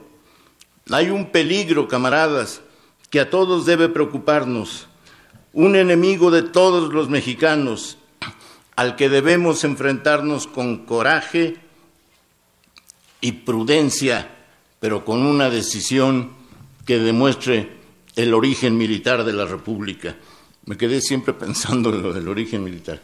Hay 0.90 1.10
un 1.10 1.30
peligro, 1.30 1.86
camaradas, 1.86 2.62
que 3.10 3.20
a 3.20 3.28
todos 3.28 3.66
debe 3.66 3.88
preocuparnos, 3.88 4.86
un 5.52 5.76
enemigo 5.76 6.30
de 6.30 6.42
todos 6.42 6.92
los 6.94 7.10
mexicanos, 7.10 7.97
al 8.78 8.94
que 8.94 9.08
debemos 9.08 9.64
enfrentarnos 9.64 10.46
con 10.46 10.86
coraje 10.86 11.56
y 13.20 13.32
prudencia, 13.32 14.30
pero 14.78 15.04
con 15.04 15.26
una 15.26 15.50
decisión 15.50 16.30
que 16.86 17.00
demuestre 17.00 17.72
el 18.14 18.32
origen 18.32 18.76
militar 18.76 19.24
de 19.24 19.32
la 19.32 19.46
República. 19.46 20.14
Me 20.66 20.76
quedé 20.76 21.00
siempre 21.00 21.34
pensando 21.34 21.92
en 21.92 22.04
lo 22.04 22.12
del 22.12 22.28
origen 22.28 22.62
militar. 22.62 23.02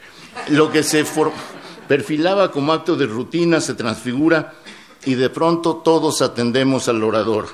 Lo 0.51 0.71
que 0.71 0.85
se 0.85 1.05
perfilaba 1.89 2.53
como 2.53 2.73
acto 2.73 2.95
de 2.95 3.07
rutina 3.07 3.61
se 3.61 3.75
transfigura 3.75 4.55
y 5.05 5.15
de 5.15 5.29
pronto 5.29 5.79
todos 5.79 6.23
atendemos 6.23 6.87
al 6.87 7.03
orador. 7.03 7.49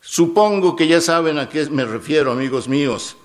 Supongo 0.00 0.74
que 0.74 0.88
ya 0.88 1.00
saben 1.00 1.38
a 1.38 1.48
qué 1.48 1.70
me 1.70 1.84
refiero, 1.84 2.32
amigos 2.32 2.66
míos. 2.66 3.16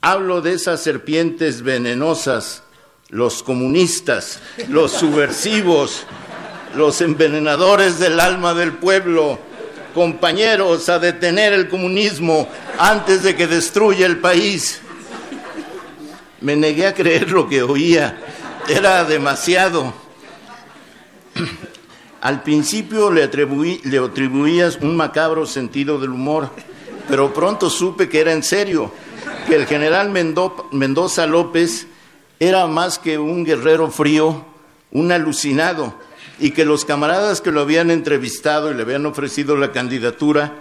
Hablo 0.00 0.40
de 0.40 0.54
esas 0.54 0.82
serpientes 0.82 1.60
venenosas, 1.60 2.62
los 3.08 3.42
comunistas, 3.42 4.40
los 4.68 4.92
subversivos, 4.92 6.04
los 6.74 7.00
envenenadores 7.00 7.98
del 7.98 8.18
alma 8.20 8.54
del 8.54 8.72
pueblo, 8.72 9.38
compañeros 9.94 10.88
a 10.88 10.98
detener 10.98 11.52
el 11.52 11.68
comunismo 11.68 12.48
antes 12.78 13.22
de 13.22 13.36
que 13.36 13.46
destruya 13.46 14.06
el 14.06 14.18
país. 14.18 14.80
Me 16.40 16.56
negué 16.56 16.86
a 16.86 16.94
creer 16.94 17.30
lo 17.30 17.48
que 17.48 17.62
oía, 17.62 18.18
era 18.68 19.04
demasiado. 19.04 19.94
Al 22.20 22.42
principio 22.42 23.10
le, 23.10 23.22
atribuí, 23.22 23.80
le, 23.84 23.98
atribuías 23.98 24.78
un 24.80 24.96
macabro 24.96 25.46
sentido 25.46 25.98
del 25.98 26.10
humor, 26.10 26.50
pero 27.08 27.32
pronto 27.32 27.70
supe 27.70 28.08
que 28.08 28.20
era 28.20 28.32
en 28.32 28.42
serio, 28.42 28.92
que 29.46 29.54
el 29.54 29.66
general 29.66 30.10
Mendo 30.10 30.68
Mendoza 30.72 31.26
López 31.26 31.86
era 32.38 32.66
más 32.66 32.98
que 32.98 33.18
un 33.18 33.44
guerrero 33.44 33.90
frío, 33.90 34.44
un 34.90 35.12
alucinado, 35.12 35.94
y 36.38 36.50
que 36.50 36.64
los 36.64 36.84
camaradas 36.84 37.40
que 37.40 37.52
lo 37.52 37.60
habían 37.60 37.90
entrevistado 37.90 38.70
y 38.70 38.74
le 38.74 38.82
habían 38.82 39.06
ofrecido 39.06 39.56
la 39.56 39.72
candidatura 39.72 40.54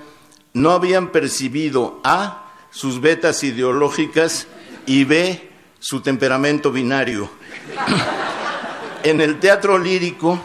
no 0.54 0.72
habían 0.72 1.12
percibido 1.12 2.00
A, 2.04 2.44
sus 2.72 3.02
vetas 3.02 3.44
ideológicas 3.44 4.48
y 4.86 5.04
B, 5.04 5.50
su 5.80 6.02
temperamento 6.02 6.72
binario. 6.72 7.30
en 9.04 9.20
el 9.20 9.40
teatro 9.40 9.78
lírico, 9.78 10.42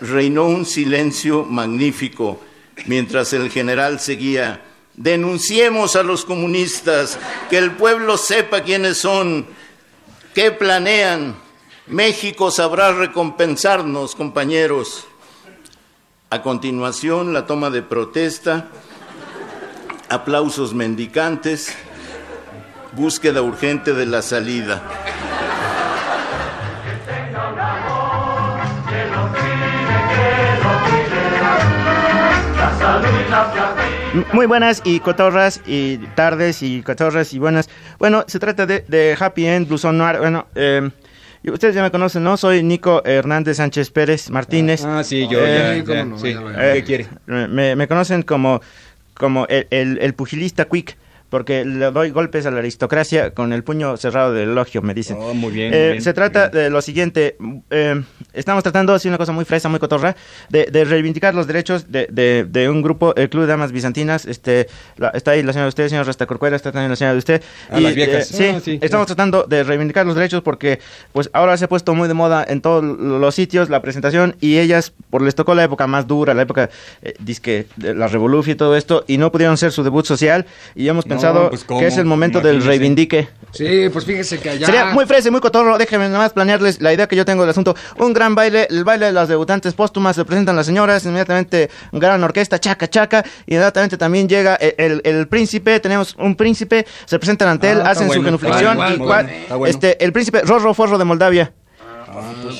reinó 0.00 0.44
un 0.44 0.64
silencio 0.64 1.44
magnífico 1.44 2.40
mientras 2.86 3.32
el 3.32 3.50
general 3.50 4.00
seguía. 4.00 4.62
Denunciemos 4.94 5.96
a 5.96 6.04
los 6.04 6.24
comunistas, 6.24 7.18
que 7.50 7.58
el 7.58 7.72
pueblo 7.72 8.16
sepa 8.16 8.62
quiénes 8.62 8.98
son, 8.98 9.46
qué 10.34 10.50
planean. 10.50 11.36
México 11.86 12.50
sabrá 12.50 12.92
recompensarnos, 12.92 14.14
compañeros. 14.14 15.06
A 16.28 16.42
continuación, 16.42 17.32
la 17.32 17.46
toma 17.46 17.70
de 17.70 17.82
protesta, 17.82 18.68
aplausos 20.08 20.74
mendicantes, 20.74 21.74
búsqueda 22.92 23.42
urgente 23.42 23.94
de 23.94 24.06
la 24.06 24.22
salida. 24.22 24.82
Muy 34.32 34.46
buenas 34.46 34.80
y 34.84 35.00
cotorras 35.00 35.60
y 35.66 35.96
tardes 36.14 36.62
y 36.62 36.82
cotorras 36.82 37.32
y 37.34 37.38
buenas. 37.38 37.68
Bueno, 37.98 38.24
se 38.28 38.38
trata 38.38 38.64
de, 38.66 38.84
de 38.86 39.16
Happy 39.18 39.46
End, 39.46 39.66
Blusón 39.66 39.98
Noir. 39.98 40.18
Bueno, 40.18 40.46
eh, 40.54 40.88
ustedes 41.44 41.74
ya 41.74 41.82
me 41.82 41.90
conocen, 41.90 42.22
¿no? 42.22 42.36
Soy 42.36 42.62
Nico 42.62 43.02
Hernández 43.04 43.56
Sánchez 43.56 43.90
Pérez 43.90 44.30
Martínez. 44.30 44.84
Ah, 44.84 45.02
sí, 45.02 45.26
yo 45.28 45.38
Eh, 45.44 45.82
ya, 45.86 45.94
ya, 45.94 46.06
sí. 46.16 46.28
eh, 46.28 46.72
¿Qué 46.76 46.84
quiere? 46.84 47.08
Me, 47.26 47.74
me 47.74 47.88
conocen 47.88 48.22
como, 48.22 48.60
como 49.14 49.46
el, 49.48 49.66
el, 49.70 49.98
el 50.00 50.14
pugilista 50.14 50.66
quick. 50.66 50.96
Porque 51.34 51.64
le 51.64 51.90
doy 51.90 52.10
golpes 52.10 52.46
a 52.46 52.52
la 52.52 52.60
aristocracia 52.60 53.32
con 53.34 53.52
el 53.52 53.64
puño 53.64 53.96
cerrado 53.96 54.32
del 54.32 54.50
elogio, 54.50 54.82
me 54.82 54.94
dicen. 54.94 55.16
Oh, 55.18 55.34
muy 55.34 55.50
bien, 55.52 55.74
Eh, 55.74 55.78
muy 55.78 55.88
bien, 55.94 56.02
se 56.02 56.12
trata 56.12 56.48
de 56.48 56.70
lo 56.70 56.80
siguiente. 56.80 57.36
eh, 57.70 58.00
estamos 58.32 58.62
tratando, 58.62 58.94
así 58.94 59.08
una 59.08 59.18
cosa 59.18 59.32
muy 59.32 59.44
fresa, 59.44 59.68
muy 59.68 59.80
cotorra, 59.80 60.14
de, 60.48 60.66
de 60.70 60.84
reivindicar 60.84 61.34
los 61.34 61.48
derechos 61.48 61.90
de, 61.90 62.06
de, 62.08 62.44
de 62.48 62.68
un 62.70 62.82
grupo, 62.82 63.16
el 63.16 63.28
Club 63.30 63.42
de 63.42 63.48
Damas 63.48 63.72
Bizantinas. 63.72 64.26
Este, 64.26 64.68
la- 64.96 65.08
está 65.08 65.32
ahí 65.32 65.42
la 65.42 65.52
señora 65.52 65.64
de 65.64 65.68
usted, 65.70 65.88
señor 65.88 66.06
Resta 66.06 66.24
Corcuera, 66.26 66.54
está 66.54 66.70
también 66.70 66.90
la 66.90 66.94
señora 66.94 67.14
de 67.14 67.18
usted. 67.18 67.42
Ah, 67.68 67.80
las 67.80 67.96
viejas. 67.96 68.28
sí, 68.28 68.44
Ah, 68.54 68.60
sí, 68.64 68.78
estamos 68.80 69.06
tratando 69.08 69.42
de 69.42 69.64
reivindicar 69.64 70.06
los 70.06 70.14
derechos 70.14 70.40
porque 70.42 70.78
pues 71.12 71.30
ahora 71.32 71.56
se 71.56 71.64
ha 71.64 71.68
puesto 71.68 71.96
muy 71.96 72.06
de 72.06 72.14
moda 72.14 72.44
en 72.48 72.60
todos 72.60 72.84
los 72.84 73.34
sitios 73.34 73.70
la 73.70 73.82
presentación 73.82 74.36
y 74.40 74.58
ellas, 74.58 74.92
por 75.10 75.20
les 75.20 75.34
tocó 75.34 75.56
la 75.56 75.64
época 75.64 75.88
más 75.88 76.06
dura, 76.06 76.32
la 76.32 76.42
época 76.42 76.70
eh, 77.02 77.14
disque 77.18 77.66
de 77.74 77.92
la 77.92 78.06
revolución 78.06 78.54
y 78.54 78.56
todo 78.56 78.76
esto, 78.76 79.02
y 79.08 79.18
no 79.18 79.32
pudieron 79.32 79.54
hacer 79.54 79.72
su 79.72 79.82
debut 79.82 80.04
social 80.06 80.46
y 80.76 80.86
hemos 80.86 81.06
No, 81.06 81.14
pensado 81.32 81.50
pues, 81.50 81.64
que 81.64 81.86
es 81.86 81.96
el 81.98 82.04
momento 82.04 82.40
del 82.40 82.62
reivindique. 82.64 83.28
Sí, 83.52 83.88
pues 83.92 84.04
fíjese 84.04 84.38
que 84.40 84.50
allá. 84.50 84.66
Sería 84.66 84.86
muy 84.86 85.06
fresa 85.06 85.28
y 85.28 85.30
muy 85.30 85.40
cotorro. 85.40 85.78
Déjenme 85.78 86.06
nada 86.06 86.18
más 86.18 86.32
planearles 86.32 86.80
la 86.80 86.92
idea 86.92 87.06
que 87.06 87.14
yo 87.14 87.24
tengo 87.24 87.42
del 87.42 87.50
asunto. 87.50 87.76
Un 87.98 88.12
gran 88.12 88.34
baile, 88.34 88.66
el 88.68 88.82
baile 88.82 89.06
de 89.06 89.12
las 89.12 89.28
debutantes 89.28 89.74
póstumas. 89.74 90.16
Se 90.16 90.24
presentan 90.24 90.56
las 90.56 90.66
señoras, 90.66 91.04
inmediatamente 91.04 91.70
gran 91.92 92.22
orquesta, 92.24 92.58
chaca, 92.58 92.88
chaca. 92.88 93.24
Y 93.46 93.54
inmediatamente 93.54 93.96
también 93.96 94.28
llega 94.28 94.56
el, 94.56 94.74
el- 94.78 95.00
el 95.04 95.28
príncipe. 95.28 95.78
Tenemos 95.78 96.16
un 96.18 96.34
príncipe, 96.34 96.84
se 97.04 97.18
presentan 97.18 97.48
ante 97.48 97.70
él, 97.70 97.80
Ah, 97.84 97.90
hacen 97.90 98.10
su 98.10 98.22
genuflexión. 98.22 98.72
Igual, 98.74 98.94
y 98.94 98.98
bueno. 98.98 99.66
este, 99.66 100.04
el 100.04 100.12
príncipe 100.12 100.40
Rorro 100.42 100.74
Forro 100.74 100.98
de 100.98 101.04
Moldavia. 101.04 101.52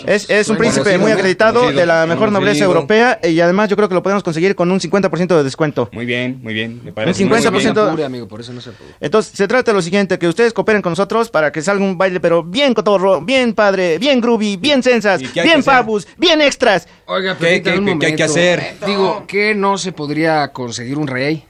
Es, 0.06 0.28
es 0.28 0.48
un 0.48 0.56
príncipe 0.56 0.98
muy 0.98 1.12
acreditado, 1.12 1.70
de 1.72 1.86
la 1.86 2.06
mejor 2.06 2.30
nobleza 2.32 2.64
europea 2.64 3.18
y 3.22 3.40
además 3.40 3.68
yo 3.68 3.76
creo 3.76 3.88
que 3.88 3.94
lo 3.94 4.02
podemos 4.02 4.22
conseguir 4.22 4.54
con 4.54 4.70
un 4.70 4.80
50% 4.80 5.36
de 5.36 5.42
descuento. 5.44 5.88
Muy 5.92 6.04
bien, 6.06 6.40
muy 6.42 6.54
bien. 6.54 6.80
Me 6.82 6.90
Un 6.90 6.94
parece 6.94 7.24
50%. 7.24 7.50
muy 7.52 7.60
bien. 7.62 7.78
Apure, 7.78 8.04
amigo, 8.04 8.28
por 8.28 8.40
eso 8.40 8.52
no 8.52 8.60
se 8.60 8.70
apure. 8.70 8.90
Entonces, 9.00 9.32
se 9.36 9.46
trata 9.48 9.70
de 9.70 9.76
lo 9.76 9.82
siguiente, 9.82 10.18
que 10.18 10.28
ustedes 10.28 10.52
cooperen 10.52 10.82
con 10.82 10.92
nosotros 10.92 11.30
para 11.30 11.52
que 11.52 11.62
salga 11.62 11.84
un 11.84 11.96
baile, 11.98 12.20
pero 12.20 12.42
bien 12.42 12.74
cotorro, 12.74 13.20
bien 13.20 13.54
padre, 13.54 13.98
bien 13.98 14.20
groovy, 14.20 14.56
bien 14.56 14.82
sensas, 14.82 15.20
¿Y 15.22 15.26
qué 15.28 15.40
hay 15.40 15.46
que 15.46 15.52
bien 15.54 15.62
fabus, 15.64 16.06
bien 16.16 16.40
extras. 16.42 16.86
Oiga, 17.06 17.36
¿Qué- 17.36 17.62
qué- 17.62 17.78
un 17.78 17.98
qué 17.98 18.06
hay 18.06 18.16
que 18.16 18.24
hacer? 18.24 18.74
Digo, 18.86 19.24
¿qué 19.26 19.54
no 19.54 19.78
se 19.78 19.92
podría 19.92 20.48
conseguir 20.52 20.98
un 20.98 21.06
rey? 21.06 21.44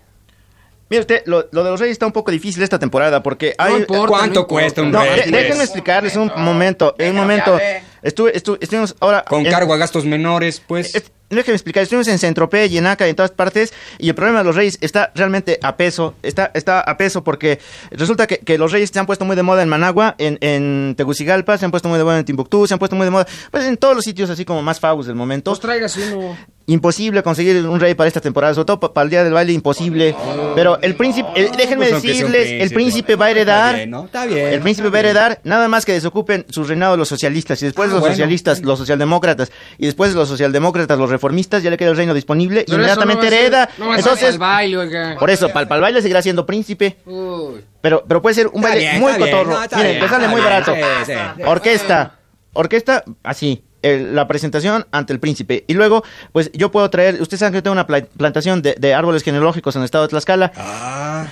Mire 0.90 1.00
usted, 1.00 1.22
lo, 1.24 1.46
lo 1.50 1.64
de 1.64 1.70
los 1.70 1.80
reyes 1.80 1.92
está 1.94 2.04
un 2.06 2.12
poco 2.12 2.30
difícil 2.30 2.62
esta 2.62 2.78
temporada 2.78 3.22
porque 3.22 3.54
hay... 3.56 3.74
importa, 3.74 4.06
¿Cuánto 4.06 4.40
no 4.40 4.46
cuesta 4.46 4.82
un 4.82 4.92
rey? 4.92 5.08
pues? 5.22 5.32
déjenme 5.32 5.64
explicarles 5.64 6.14
un 6.14 6.30
momento, 6.36 6.94
un 6.98 7.16
momento. 7.16 7.58
Estuve, 8.04 8.32
estu- 8.34 8.58
estuvimos 8.60 8.94
ahora... 9.00 9.24
Con 9.28 9.44
en- 9.44 9.50
cargo 9.50 9.74
a 9.74 9.76
gastos 9.76 10.04
menores, 10.04 10.62
pues. 10.64 10.94
Es- 10.94 11.10
Déjenme 11.30 11.54
explicar, 11.56 11.82
estuvimos 11.82 12.06
en 12.06 12.18
Centropé 12.18 12.66
y 12.66 12.76
en 12.78 12.86
Aca 12.86 13.06
y 13.06 13.10
en 13.10 13.16
todas 13.16 13.32
partes 13.32 13.72
y 13.98 14.08
el 14.10 14.14
problema 14.14 14.40
de 14.40 14.44
los 14.44 14.54
reyes 14.54 14.76
está 14.82 15.10
realmente 15.16 15.58
a 15.62 15.76
peso, 15.76 16.14
está, 16.22 16.52
está 16.54 16.80
a 16.80 16.96
peso 16.96 17.24
porque 17.24 17.58
resulta 17.90 18.26
que, 18.28 18.38
que 18.38 18.56
los 18.58 18.70
reyes 18.70 18.90
se 18.92 19.00
han 19.00 19.06
puesto 19.06 19.24
muy 19.24 19.34
de 19.34 19.42
moda 19.42 19.62
en 19.62 19.68
Managua, 19.68 20.14
en, 20.18 20.38
en 20.42 20.94
Tegucigalpa, 20.96 21.56
se 21.58 21.64
han 21.64 21.70
puesto 21.72 21.88
muy 21.88 21.98
de 21.98 22.04
moda 22.04 22.18
en 22.18 22.24
Timbuktu, 22.24 22.66
se 22.68 22.74
han 22.74 22.78
puesto 22.78 22.94
muy 22.94 23.06
de 23.06 23.10
moda, 23.10 23.26
pues 23.50 23.64
en 23.64 23.78
todos 23.78 23.96
los 23.96 24.04
sitios 24.04 24.28
así 24.30 24.44
como 24.44 24.62
más 24.62 24.78
favos 24.78 25.06
del 25.06 25.16
momento. 25.16 25.50
Pues 25.50 25.60
tráigase 25.60 26.12
uno. 26.12 26.36
Imposible 26.66 27.22
conseguir 27.22 27.56
un 27.68 27.78
rey 27.78 27.92
para 27.92 28.08
esta 28.08 28.22
temporada, 28.22 28.54
sobre 28.54 28.64
todo 28.64 28.80
pa- 28.80 28.94
para 28.94 29.04
el 29.04 29.10
día 29.10 29.22
del 29.22 29.34
baile, 29.34 29.52
imposible. 29.52 30.16
Pero 30.54 30.78
el 30.80 30.94
príncipe, 30.96 31.28
el- 31.36 31.50
déjenme 31.50 31.88
Pues 31.90 32.02
decirles, 32.02 32.52
el 32.62 32.70
príncipe 32.70 33.16
va 33.16 33.26
a 33.26 33.28
Está 33.28 33.40
heredar 33.40 33.74
bien, 33.76 33.90
¿no? 33.90 34.04
Está 34.06 34.24
bien. 34.24 34.46
el 34.48 34.60
príncipe 34.60 34.88
va 34.88 34.96
a 34.96 35.00
heredar 35.00 35.40
nada 35.44 35.68
más 35.68 35.84
que 35.84 35.92
desocupen 35.92 36.46
su 36.48 36.64
reinado 36.64 36.96
los 36.96 37.06
socialistas 37.06 37.60
y 37.60 37.66
después 37.66 37.90
Ah, 37.90 37.92
los 37.92 38.00
bueno. 38.00 38.14
socialistas, 38.14 38.62
los 38.62 38.78
socialdemócratas 38.78 39.52
y 39.76 39.84
después 39.84 40.14
los 40.14 40.26
socialdemócratas, 40.26 40.98
los 40.98 41.10
reformistas, 41.10 41.62
ya 41.62 41.68
le 41.68 41.76
queda 41.76 41.90
el 41.90 41.96
reino 41.98 42.14
disponible 42.14 42.62
y 42.62 42.64
Pero 42.64 42.76
inmediatamente 42.78 43.14
no 43.16 43.20
va 43.20 43.26
a 43.26 43.30
ser- 43.30 43.42
hereda. 43.44 43.68
No 43.76 43.94
Entonces, 43.96 44.38
baile, 44.38 44.76
oiga. 44.78 45.16
por 45.18 45.28
eso, 45.28 45.50
para 45.50 45.74
el 45.74 45.82
baile 45.82 46.00
seguirá 46.00 46.22
siendo 46.22 46.46
príncipe, 46.46 46.96
Uy. 47.04 47.60
pero, 47.82 48.04
pero 48.08 48.22
puede 48.22 48.36
ser 48.36 48.46
un 48.46 48.56
Está 48.62 48.68
baile 48.70 48.84
bien, 48.88 49.00
muy 49.00 49.12
bien, 49.12 49.20
cotorro. 49.30 49.50
no, 49.52 49.60
Miren, 49.76 49.82
bien, 49.90 50.00
que 50.00 50.08
sale 50.08 50.28
muy 50.28 50.40
bien, 50.40 50.44
barato. 50.50 50.72
sí, 50.74 51.12
sí. 51.12 51.42
Orquesta, 51.44 52.14
orquesta, 52.54 53.04
así. 53.22 53.62
El- 53.84 54.14
la 54.14 54.26
presentación 54.26 54.86
ante 54.90 55.12
el 55.12 55.20
príncipe. 55.20 55.64
Y 55.68 55.74
luego, 55.74 56.02
pues 56.32 56.50
yo 56.52 56.70
puedo 56.70 56.90
traer, 56.90 57.20
ustedes 57.22 57.40
saben 57.40 57.52
que 57.52 57.58
yo 57.58 57.62
tengo 57.62 57.72
una 57.72 57.86
pla- 57.86 58.04
plantación 58.16 58.62
de, 58.62 58.74
de 58.78 58.94
árboles 58.94 59.22
genealógicos 59.22 59.76
en 59.76 59.82
el 59.82 59.84
estado 59.84 60.04
de 60.04 60.08
Tlaxcala. 60.08 60.52
Ah, 60.56 61.26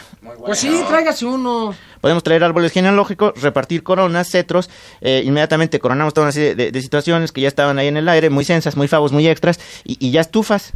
Pues 0.44 0.58
sí, 0.58 0.70
tráigase 0.88 1.24
uno. 1.26 1.74
Podemos 2.00 2.22
traer 2.22 2.42
árboles 2.44 2.72
genealógicos, 2.72 3.40
repartir 3.40 3.82
coronas, 3.82 4.28
cetros, 4.30 4.70
eh, 5.00 5.22
inmediatamente 5.24 5.78
coronamos 5.78 6.14
toda 6.14 6.26
una 6.26 6.32
serie 6.32 6.54
de, 6.54 6.72
de 6.72 6.80
situaciones 6.82 7.32
que 7.32 7.40
ya 7.40 7.48
estaban 7.48 7.78
ahí 7.78 7.88
en 7.88 7.96
el 7.96 8.08
aire, 8.08 8.28
muy 8.30 8.44
sensas, 8.44 8.76
muy 8.76 8.88
favos, 8.88 9.12
muy 9.12 9.26
extras, 9.28 9.58
y, 9.84 9.96
y 10.04 10.10
ya 10.10 10.20
estufas. 10.20 10.72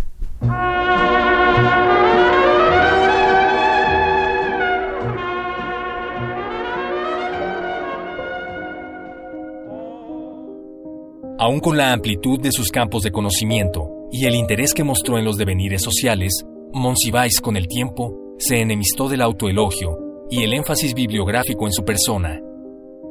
Aún 11.46 11.60
con 11.60 11.76
la 11.76 11.92
amplitud 11.92 12.40
de 12.40 12.50
sus 12.50 12.72
campos 12.72 13.04
de 13.04 13.12
conocimiento 13.12 14.08
y 14.10 14.24
el 14.24 14.34
interés 14.34 14.74
que 14.74 14.82
mostró 14.82 15.16
en 15.16 15.24
los 15.24 15.36
devenires 15.36 15.80
sociales, 15.80 16.44
Monsiváis 16.72 17.40
con 17.40 17.56
el 17.56 17.68
tiempo 17.68 18.34
se 18.36 18.60
enemistó 18.60 19.08
del 19.08 19.22
autoelogio 19.22 19.96
y 20.28 20.42
el 20.42 20.52
énfasis 20.54 20.92
bibliográfico 20.92 21.66
en 21.66 21.72
su 21.72 21.84
persona. 21.84 22.42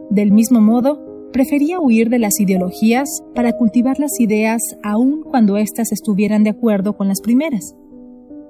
Del 0.10 0.34
mismo 0.34 0.60
modo, 0.60 1.00
prefería 1.32 1.80
huir 1.80 2.10
de 2.10 2.20
las 2.20 2.38
ideologías 2.42 3.08
para 3.34 3.54
cultivar 3.54 4.02
las 4.02 4.20
ideas 4.20 4.62
aun 4.84 5.24
cuando 5.24 5.56
éstas 5.56 5.94
estuvieran 5.94 6.44
de 6.44 6.50
acuerdo 6.50 6.98
con 6.98 7.08
las 7.08 7.22
primeras. 7.22 7.74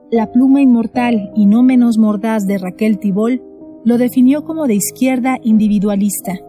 La 0.10 0.32
pluma 0.32 0.62
inmortal 0.62 1.32
y 1.36 1.46
no 1.46 1.62
menos 1.62 2.00
mordaz 2.00 2.48
de 2.48 2.58
Raquel 2.58 2.98
Tibol 2.98 3.44
lo 3.84 4.00
definió 4.00 4.46
como 4.46 4.66
de 4.66 4.74
izquierda 4.74 5.38
individualista, 5.44 6.40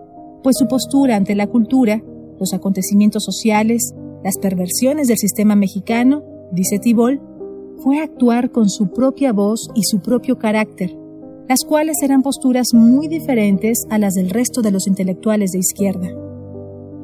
pues 0.42 0.56
su 0.58 0.66
postura 0.68 1.16
ante 1.16 1.34
la 1.34 1.48
cultura, 1.48 2.02
los 2.38 2.52
acontecimientos 2.52 3.24
sociales, 3.24 3.94
las 4.24 4.38
perversiones 4.38 5.08
del 5.08 5.18
sistema 5.18 5.56
mexicano, 5.56 6.22
dice 6.52 6.78
Tibol, 6.78 7.20
fue 7.78 8.00
actuar 8.00 8.50
con 8.50 8.68
su 8.68 8.88
propia 8.88 9.32
voz 9.32 9.68
y 9.74 9.82
su 9.84 10.00
propio 10.00 10.38
carácter, 10.38 10.96
las 11.48 11.60
cuales 11.64 11.96
eran 12.02 12.22
posturas 12.22 12.68
muy 12.72 13.08
diferentes 13.08 13.84
a 13.90 13.98
las 13.98 14.14
del 14.14 14.30
resto 14.30 14.62
de 14.62 14.70
los 14.70 14.86
intelectuales 14.86 15.52
de 15.52 15.58
izquierda. 15.58 16.08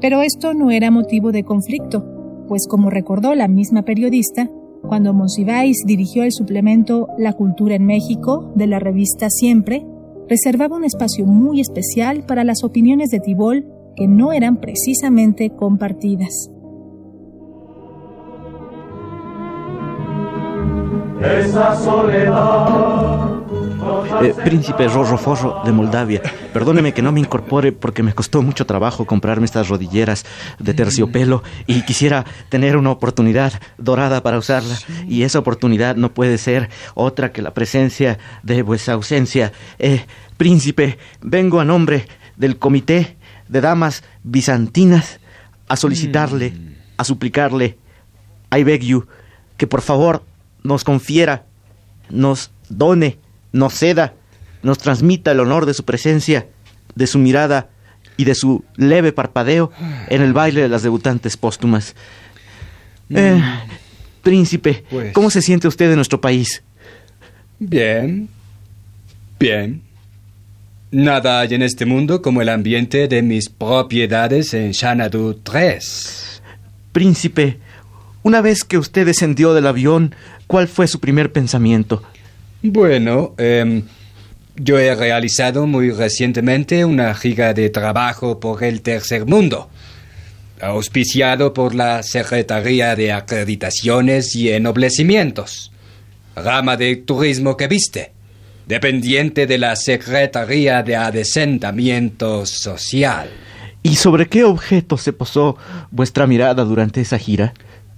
Pero 0.00 0.22
esto 0.22 0.54
no 0.54 0.70
era 0.70 0.90
motivo 0.90 1.30
de 1.30 1.44
conflicto, 1.44 2.04
pues 2.48 2.66
como 2.68 2.90
recordó 2.90 3.34
la 3.34 3.48
misma 3.48 3.82
periodista, 3.82 4.50
cuando 4.82 5.14
Monsiváis 5.14 5.76
dirigió 5.86 6.24
el 6.24 6.32
suplemento 6.32 7.06
La 7.18 7.34
Cultura 7.34 7.76
en 7.76 7.86
México 7.86 8.52
de 8.56 8.66
la 8.66 8.80
revista 8.80 9.30
Siempre, 9.30 9.86
reservaba 10.28 10.76
un 10.76 10.84
espacio 10.84 11.24
muy 11.24 11.60
especial 11.60 12.24
para 12.26 12.42
las 12.42 12.64
opiniones 12.64 13.10
de 13.10 13.20
Tibol 13.20 13.66
que 13.96 14.08
no 14.08 14.32
eran 14.32 14.56
precisamente 14.56 15.50
compartidas. 15.50 16.50
Esa 21.22 21.76
soledad. 21.76 23.42
Eh, 24.22 24.34
príncipe 24.44 24.86
Rorro 24.86 25.18
Forro 25.18 25.62
de 25.64 25.72
Moldavia, 25.72 26.22
perdóneme 26.52 26.92
que 26.92 27.02
no 27.02 27.10
me 27.10 27.20
incorpore 27.20 27.72
porque 27.72 28.02
me 28.02 28.14
costó 28.14 28.42
mucho 28.42 28.66
trabajo 28.66 29.06
comprarme 29.06 29.44
estas 29.44 29.68
rodilleras 29.68 30.24
de 30.58 30.74
terciopelo 30.74 31.42
y 31.66 31.82
quisiera 31.82 32.24
tener 32.48 32.76
una 32.76 32.90
oportunidad 32.90 33.52
dorada 33.78 34.22
para 34.22 34.38
usarla 34.38 34.76
y 35.08 35.24
esa 35.24 35.40
oportunidad 35.40 35.96
no 35.96 36.14
puede 36.14 36.38
ser 36.38 36.70
otra 36.94 37.32
que 37.32 37.42
la 37.42 37.54
presencia 37.54 38.18
de 38.42 38.62
vuestra 38.62 38.94
ausencia. 38.94 39.52
Eh, 39.78 40.04
príncipe, 40.36 40.98
vengo 41.20 41.58
a 41.58 41.64
nombre 41.64 42.06
del 42.36 42.58
Comité 42.58 43.16
de 43.52 43.60
Damas 43.60 44.02
Bizantinas 44.24 45.20
a 45.68 45.76
solicitarle, 45.76 46.54
a 46.96 47.04
suplicarle, 47.04 47.76
I 48.54 48.64
beg 48.64 48.82
you, 48.82 49.06
que 49.56 49.66
por 49.66 49.82
favor 49.82 50.24
nos 50.62 50.84
confiera, 50.84 51.44
nos 52.10 52.50
done, 52.68 53.18
nos 53.52 53.74
ceda, 53.74 54.14
nos 54.62 54.78
transmita 54.78 55.32
el 55.32 55.40
honor 55.40 55.66
de 55.66 55.74
su 55.74 55.84
presencia, 55.84 56.46
de 56.94 57.06
su 57.06 57.18
mirada 57.18 57.68
y 58.16 58.24
de 58.24 58.34
su 58.34 58.64
leve 58.76 59.12
parpadeo 59.12 59.70
en 60.08 60.22
el 60.22 60.32
baile 60.32 60.62
de 60.62 60.68
las 60.68 60.82
debutantes 60.82 61.36
póstumas. 61.36 61.94
Eh, 63.10 63.42
príncipe, 64.22 64.84
Pues- 64.90 65.12
¿cómo 65.12 65.28
se 65.30 65.42
siente 65.42 65.68
usted 65.68 65.90
en 65.90 65.96
nuestro 65.96 66.20
país? 66.20 66.62
Bien. 67.58 68.28
Bien. 69.38 69.82
Nada 70.92 71.40
hay 71.40 71.54
en 71.54 71.62
este 71.62 71.86
mundo 71.86 72.20
como 72.20 72.42
el 72.42 72.50
ambiente 72.50 73.08
de 73.08 73.22
mis 73.22 73.48
propiedades 73.48 74.52
en 74.52 74.74
Xanadu 74.74 75.40
3. 75.42 76.42
Príncipe, 76.92 77.56
una 78.22 78.42
vez 78.42 78.62
que 78.62 78.76
usted 78.76 79.06
descendió 79.06 79.54
del 79.54 79.66
avión, 79.66 80.14
¿cuál 80.46 80.68
fue 80.68 80.86
su 80.86 81.00
primer 81.00 81.32
pensamiento? 81.32 82.02
Bueno, 82.62 83.34
em, 83.38 83.84
yo 84.54 84.78
he 84.78 84.94
realizado 84.94 85.66
muy 85.66 85.90
recientemente 85.92 86.84
una 86.84 87.14
giga 87.14 87.54
de 87.54 87.70
trabajo 87.70 88.38
por 88.38 88.62
el 88.62 88.82
tercer 88.82 89.24
mundo, 89.24 89.70
auspiciado 90.60 91.54
por 91.54 91.74
la 91.74 92.02
Secretaría 92.02 92.94
de 92.96 93.12
Acreditaciones 93.12 94.36
y 94.36 94.50
Ennoblecimientos, 94.50 95.72
rama 96.36 96.76
de 96.76 96.96
turismo 96.96 97.56
que 97.56 97.66
viste, 97.66 98.12
dependiente 98.72 99.46
de 99.46 99.58
la 99.58 99.76
Secretaría 99.76 100.82
de 100.82 100.96
Adesentamiento 100.96 102.46
Social. 102.46 103.28
¿Y 103.82 103.96
sobre 103.96 104.28
qué 104.28 104.44
objeto 104.44 104.96
se 104.96 105.12
posó 105.12 105.58
vuestra 105.90 106.26
mirada 106.26 106.64
durante 106.64 107.02
esa 107.02 107.18
gira? 107.18 107.52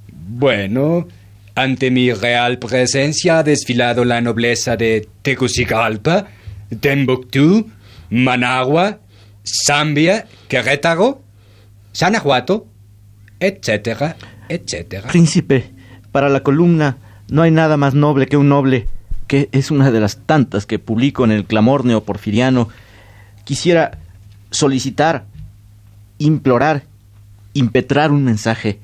Bueno, 0.08 1.06
ante 1.54 1.92
mi 1.92 2.12
real 2.12 2.58
presencia 2.58 3.38
ha 3.38 3.42
desfilado 3.44 4.04
la 4.04 4.20
nobleza 4.20 4.76
de 4.76 5.06
Tegucigalpa, 5.22 6.26
Timbuktu, 6.80 7.70
Managua, 8.10 8.98
Zambia, 9.44 10.26
Querétaro, 10.48 11.22
Sanajuato, 11.92 12.66
etcétera, 13.38 14.16
etcétera. 14.48 15.06
Príncipe, 15.06 15.70
para 16.10 16.28
la 16.28 16.42
columna 16.42 16.96
no 17.28 17.42
hay 17.42 17.52
nada 17.52 17.76
más 17.76 17.94
noble 17.94 18.26
que 18.26 18.37
un 18.37 18.48
noble, 18.48 18.88
que 19.26 19.48
es 19.52 19.70
una 19.70 19.90
de 19.90 20.00
las 20.00 20.18
tantas 20.18 20.66
que 20.66 20.78
publico 20.78 21.24
en 21.24 21.30
el 21.30 21.44
clamor 21.44 21.84
neoporfiriano. 21.84 22.68
Quisiera 23.44 23.98
solicitar, 24.50 25.24
implorar, 26.18 26.84
impetrar 27.52 28.12
un 28.12 28.24
mensaje 28.24 28.78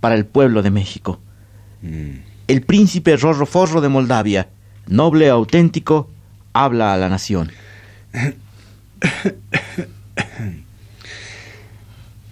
para 0.00 0.14
el 0.14 0.26
pueblo 0.26 0.62
de 0.62 0.70
México. 0.70 1.20
El 2.48 2.62
príncipe 2.62 3.16
Rorro 3.16 3.46
Forro 3.46 3.80
de 3.80 3.88
Moldavia, 3.88 4.48
noble 4.86 5.28
auténtico, 5.28 6.10
habla 6.52 6.94
a 6.94 6.96
la 6.96 7.08
nación. 7.08 7.50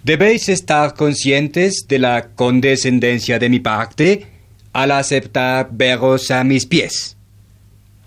Debéis 0.03 0.49
estar 0.49 0.93
conscientes 0.95 1.85
de 1.87 1.99
la 1.99 2.29
condescendencia 2.29 3.37
de 3.37 3.49
mi 3.49 3.59
parte 3.59 4.25
al 4.73 4.91
aceptar 4.91 5.69
veros 5.71 6.31
a 6.31 6.43
mis 6.43 6.65
pies. 6.65 7.15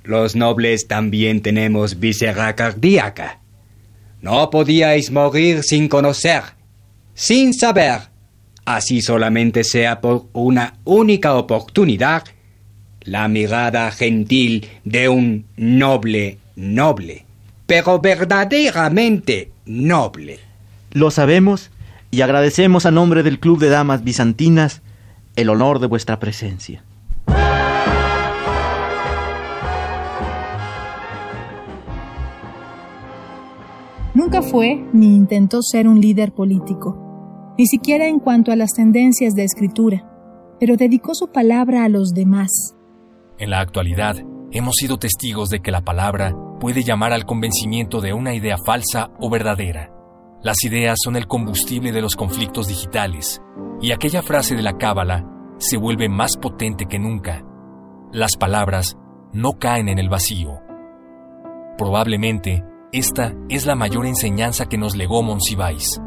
Los 0.04 0.34
nobles 0.34 0.88
también 0.88 1.42
tenemos 1.42 2.00
visera 2.00 2.54
cardíaca. 2.56 3.40
No 4.20 4.50
podíais 4.50 5.10
morir 5.10 5.62
sin 5.62 5.88
conocer, 5.88 6.42
sin 7.14 7.54
saber, 7.54 8.00
así 8.64 9.02
solamente 9.02 9.64
sea 9.64 10.00
por 10.00 10.26
una 10.32 10.74
única 10.84 11.34
oportunidad, 11.34 12.24
la 13.02 13.28
mirada 13.28 13.90
gentil 13.90 14.68
de 14.84 15.08
un 15.08 15.46
noble 15.56 16.38
noble, 16.56 17.24
pero 17.66 18.00
verdaderamente 18.00 19.50
noble. 19.66 20.40
Lo 20.92 21.10
sabemos 21.10 21.70
y 22.10 22.20
agradecemos 22.20 22.86
a 22.86 22.90
nombre 22.90 23.22
del 23.22 23.40
Club 23.40 23.58
de 23.58 23.68
Damas 23.68 24.04
Bizantinas 24.04 24.82
el 25.36 25.48
honor 25.48 25.78
de 25.78 25.86
vuestra 25.86 26.18
presencia. 26.20 26.82
Nunca 34.32 34.48
fue 34.48 34.82
ni 34.94 35.14
intentó 35.14 35.60
ser 35.60 35.86
un 35.86 36.00
líder 36.00 36.32
político, 36.32 37.54
ni 37.58 37.66
siquiera 37.66 38.06
en 38.06 38.18
cuanto 38.18 38.50
a 38.50 38.56
las 38.56 38.70
tendencias 38.70 39.34
de 39.34 39.44
escritura, 39.44 40.10
pero 40.58 40.78
dedicó 40.78 41.14
su 41.14 41.30
palabra 41.30 41.84
a 41.84 41.90
los 41.90 42.14
demás. 42.14 42.48
En 43.38 43.50
la 43.50 43.60
actualidad, 43.60 44.16
hemos 44.50 44.76
sido 44.76 44.96
testigos 44.96 45.50
de 45.50 45.60
que 45.60 45.70
la 45.70 45.82
palabra 45.82 46.34
puede 46.60 46.82
llamar 46.82 47.12
al 47.12 47.26
convencimiento 47.26 48.00
de 48.00 48.14
una 48.14 48.34
idea 48.34 48.56
falsa 48.56 49.10
o 49.20 49.28
verdadera. 49.28 49.92
Las 50.42 50.64
ideas 50.64 50.96
son 51.04 51.16
el 51.16 51.26
combustible 51.26 51.92
de 51.92 52.00
los 52.00 52.16
conflictos 52.16 52.68
digitales, 52.68 53.42
y 53.82 53.92
aquella 53.92 54.22
frase 54.22 54.56
de 54.56 54.62
la 54.62 54.78
cábala 54.78 55.26
se 55.58 55.76
vuelve 55.76 56.08
más 56.08 56.38
potente 56.38 56.86
que 56.86 56.98
nunca. 56.98 57.44
Las 58.12 58.38
palabras 58.40 58.96
no 59.34 59.58
caen 59.58 59.90
en 59.90 59.98
el 59.98 60.08
vacío. 60.08 60.52
Probablemente, 61.76 62.64
esta 62.92 63.34
es 63.48 63.64
la 63.64 63.74
mayor 63.74 64.04
enseñanza 64.04 64.66
que 64.66 64.76
nos 64.76 64.94
legó 64.94 65.22
Monsiváis, 65.22 65.98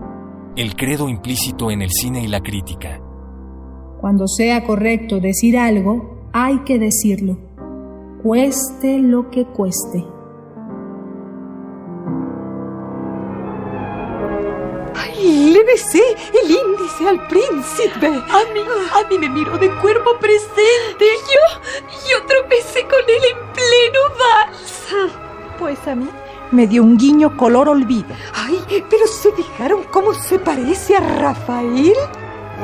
el 0.56 0.76
credo 0.76 1.10
implícito 1.10 1.72
en 1.72 1.82
el 1.82 1.90
cine 1.90 2.24
y 2.24 2.28
la 2.28 2.42
crítica. 2.42 3.02
Cuando 4.00 4.28
sea 4.28 4.64
correcto 4.64 5.20
decir 5.20 5.58
algo, 5.58 6.30
hay 6.32 6.60
que 6.60 6.78
decirlo, 6.78 7.40
cueste 8.22 9.00
lo 9.00 9.32
que 9.32 9.46
cueste. 9.46 10.06
¡Ay, 14.96 15.50
le 15.54 15.64
besé 15.64 16.04
el 16.44 16.52
índice 16.52 17.10
al 17.10 17.28
príncipe! 17.28 18.06
A 18.06 18.54
mí, 18.54 18.60
a 18.94 19.10
mí 19.10 19.18
me 19.18 19.30
miró 19.30 19.58
de 19.58 19.72
cuerpo 19.82 20.12
presente. 20.20 21.06
Yo, 21.34 21.90
yo 22.12 22.26
tropecé 22.28 22.84
con 22.84 23.02
él 23.08 23.24
en 23.32 23.54
pleno 23.54 24.00
vals. 24.20 25.16
Pues 25.58 25.88
a 25.88 25.96
mí 25.96 26.08
me 26.52 26.68
dio 26.68 26.84
un 26.84 26.98
guiño 26.98 27.38
color 27.38 27.70
olvido. 27.70 28.08
Ay, 28.34 28.84
pero 28.90 29.08
se 29.08 29.32
fijaron 29.32 29.84
cómo 29.92 30.14
se 30.14 30.40
parece 30.40 30.96
a 30.96 31.00
Rafael. 31.00 31.94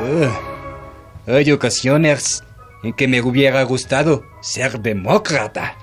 Uh, 0.00 1.30
hay 1.30 1.52
ocasiones 1.52 2.42
en 2.82 2.92
que 2.92 3.08
me 3.08 3.20
hubiera 3.20 3.62
gustado 3.62 4.24
ser 4.40 4.80
demócrata. 4.80 5.76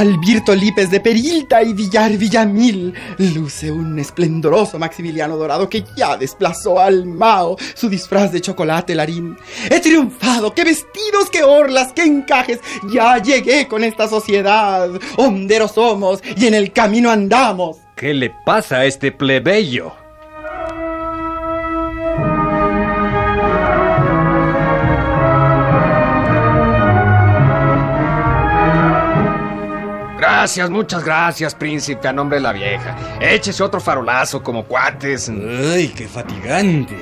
Alberto 0.00 0.54
Lípez 0.54 0.90
de 0.90 0.98
Perilta 0.98 1.62
y 1.62 1.74
Villar 1.74 2.12
Villamil. 2.12 2.94
Luce 3.18 3.70
un 3.70 3.98
esplendoroso 3.98 4.78
Maximiliano 4.78 5.36
Dorado 5.36 5.68
que 5.68 5.84
ya 5.94 6.16
desplazó 6.16 6.80
al 6.80 7.04
Mao 7.04 7.58
su 7.74 7.90
disfraz 7.90 8.32
de 8.32 8.40
chocolate 8.40 8.94
larín. 8.94 9.36
He 9.70 9.78
triunfado, 9.78 10.54
qué 10.54 10.64
vestidos, 10.64 11.28
qué 11.30 11.44
orlas, 11.44 11.92
qué 11.92 12.04
encajes. 12.04 12.60
Ya 12.90 13.18
llegué 13.18 13.68
con 13.68 13.84
esta 13.84 14.08
sociedad. 14.08 14.88
Honderos 15.18 15.72
somos 15.72 16.22
y 16.34 16.46
en 16.46 16.54
el 16.54 16.72
camino 16.72 17.10
andamos. 17.10 17.76
¿Qué 17.94 18.14
le 18.14 18.30
pasa 18.46 18.76
a 18.76 18.86
este 18.86 19.12
plebeyo? 19.12 19.99
Gracias, 30.40 30.70
muchas 30.70 31.04
gracias, 31.04 31.54
príncipe, 31.54 32.08
a 32.08 32.14
nombre 32.14 32.38
de 32.38 32.42
la 32.42 32.52
vieja. 32.52 32.96
Échese 33.20 33.62
otro 33.62 33.78
farolazo 33.78 34.42
como 34.42 34.64
cuates. 34.64 35.28
¡Ay, 35.28 35.88
qué 35.88 36.08
fatigante! 36.08 36.96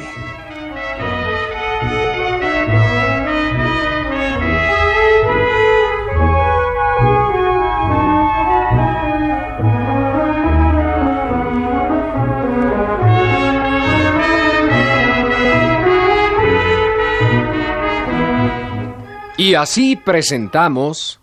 Y 19.37 19.55
así 19.55 19.95
presentamos 19.95 21.21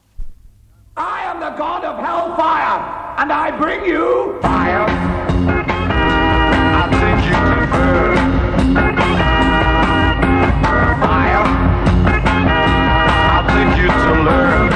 and 3.18 3.32
I 3.32 3.52
bring 3.58 3.86
you 3.86 4.38
fire. 4.42 4.86
I'll 6.78 6.92
take 7.04 7.24
you 7.30 7.38
to 7.50 7.58
burn. 7.74 8.18
Fire. 11.00 11.46
I'll 13.34 13.48
take 13.56 13.74
you 13.82 13.88
to 13.88 14.14
learn. 14.28 14.72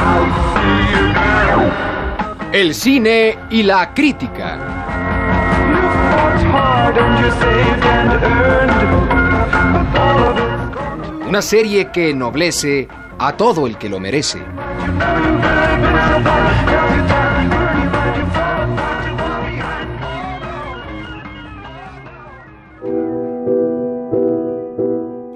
I'll 0.00 0.28
see 0.54 0.76
you 0.92 1.04
burn. 1.14 2.54
el 2.54 2.74
cine 2.74 3.38
y 3.50 3.62
la 3.62 3.92
crítica. 3.92 4.58
Una 11.28 11.42
serie 11.42 11.90
que 11.90 12.10
ennoblece 12.10 12.88
a 13.18 13.32
todo 13.36 13.66
el 13.66 13.78
que 13.78 13.88
lo 13.88 14.00
merece. 14.00 14.42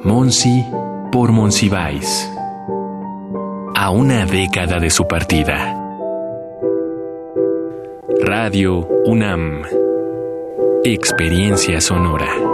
Monsi 0.03 0.65
por 1.13 1.33
Monsiváis. 1.33 2.31
A 3.75 3.91
una 3.91 4.25
década 4.25 4.79
de 4.79 4.91
su 4.91 5.07
partida. 5.07 5.77
Radio 8.25 8.89
UNAM. 9.05 9.63
Experiencia 10.85 11.81
sonora. 11.81 12.46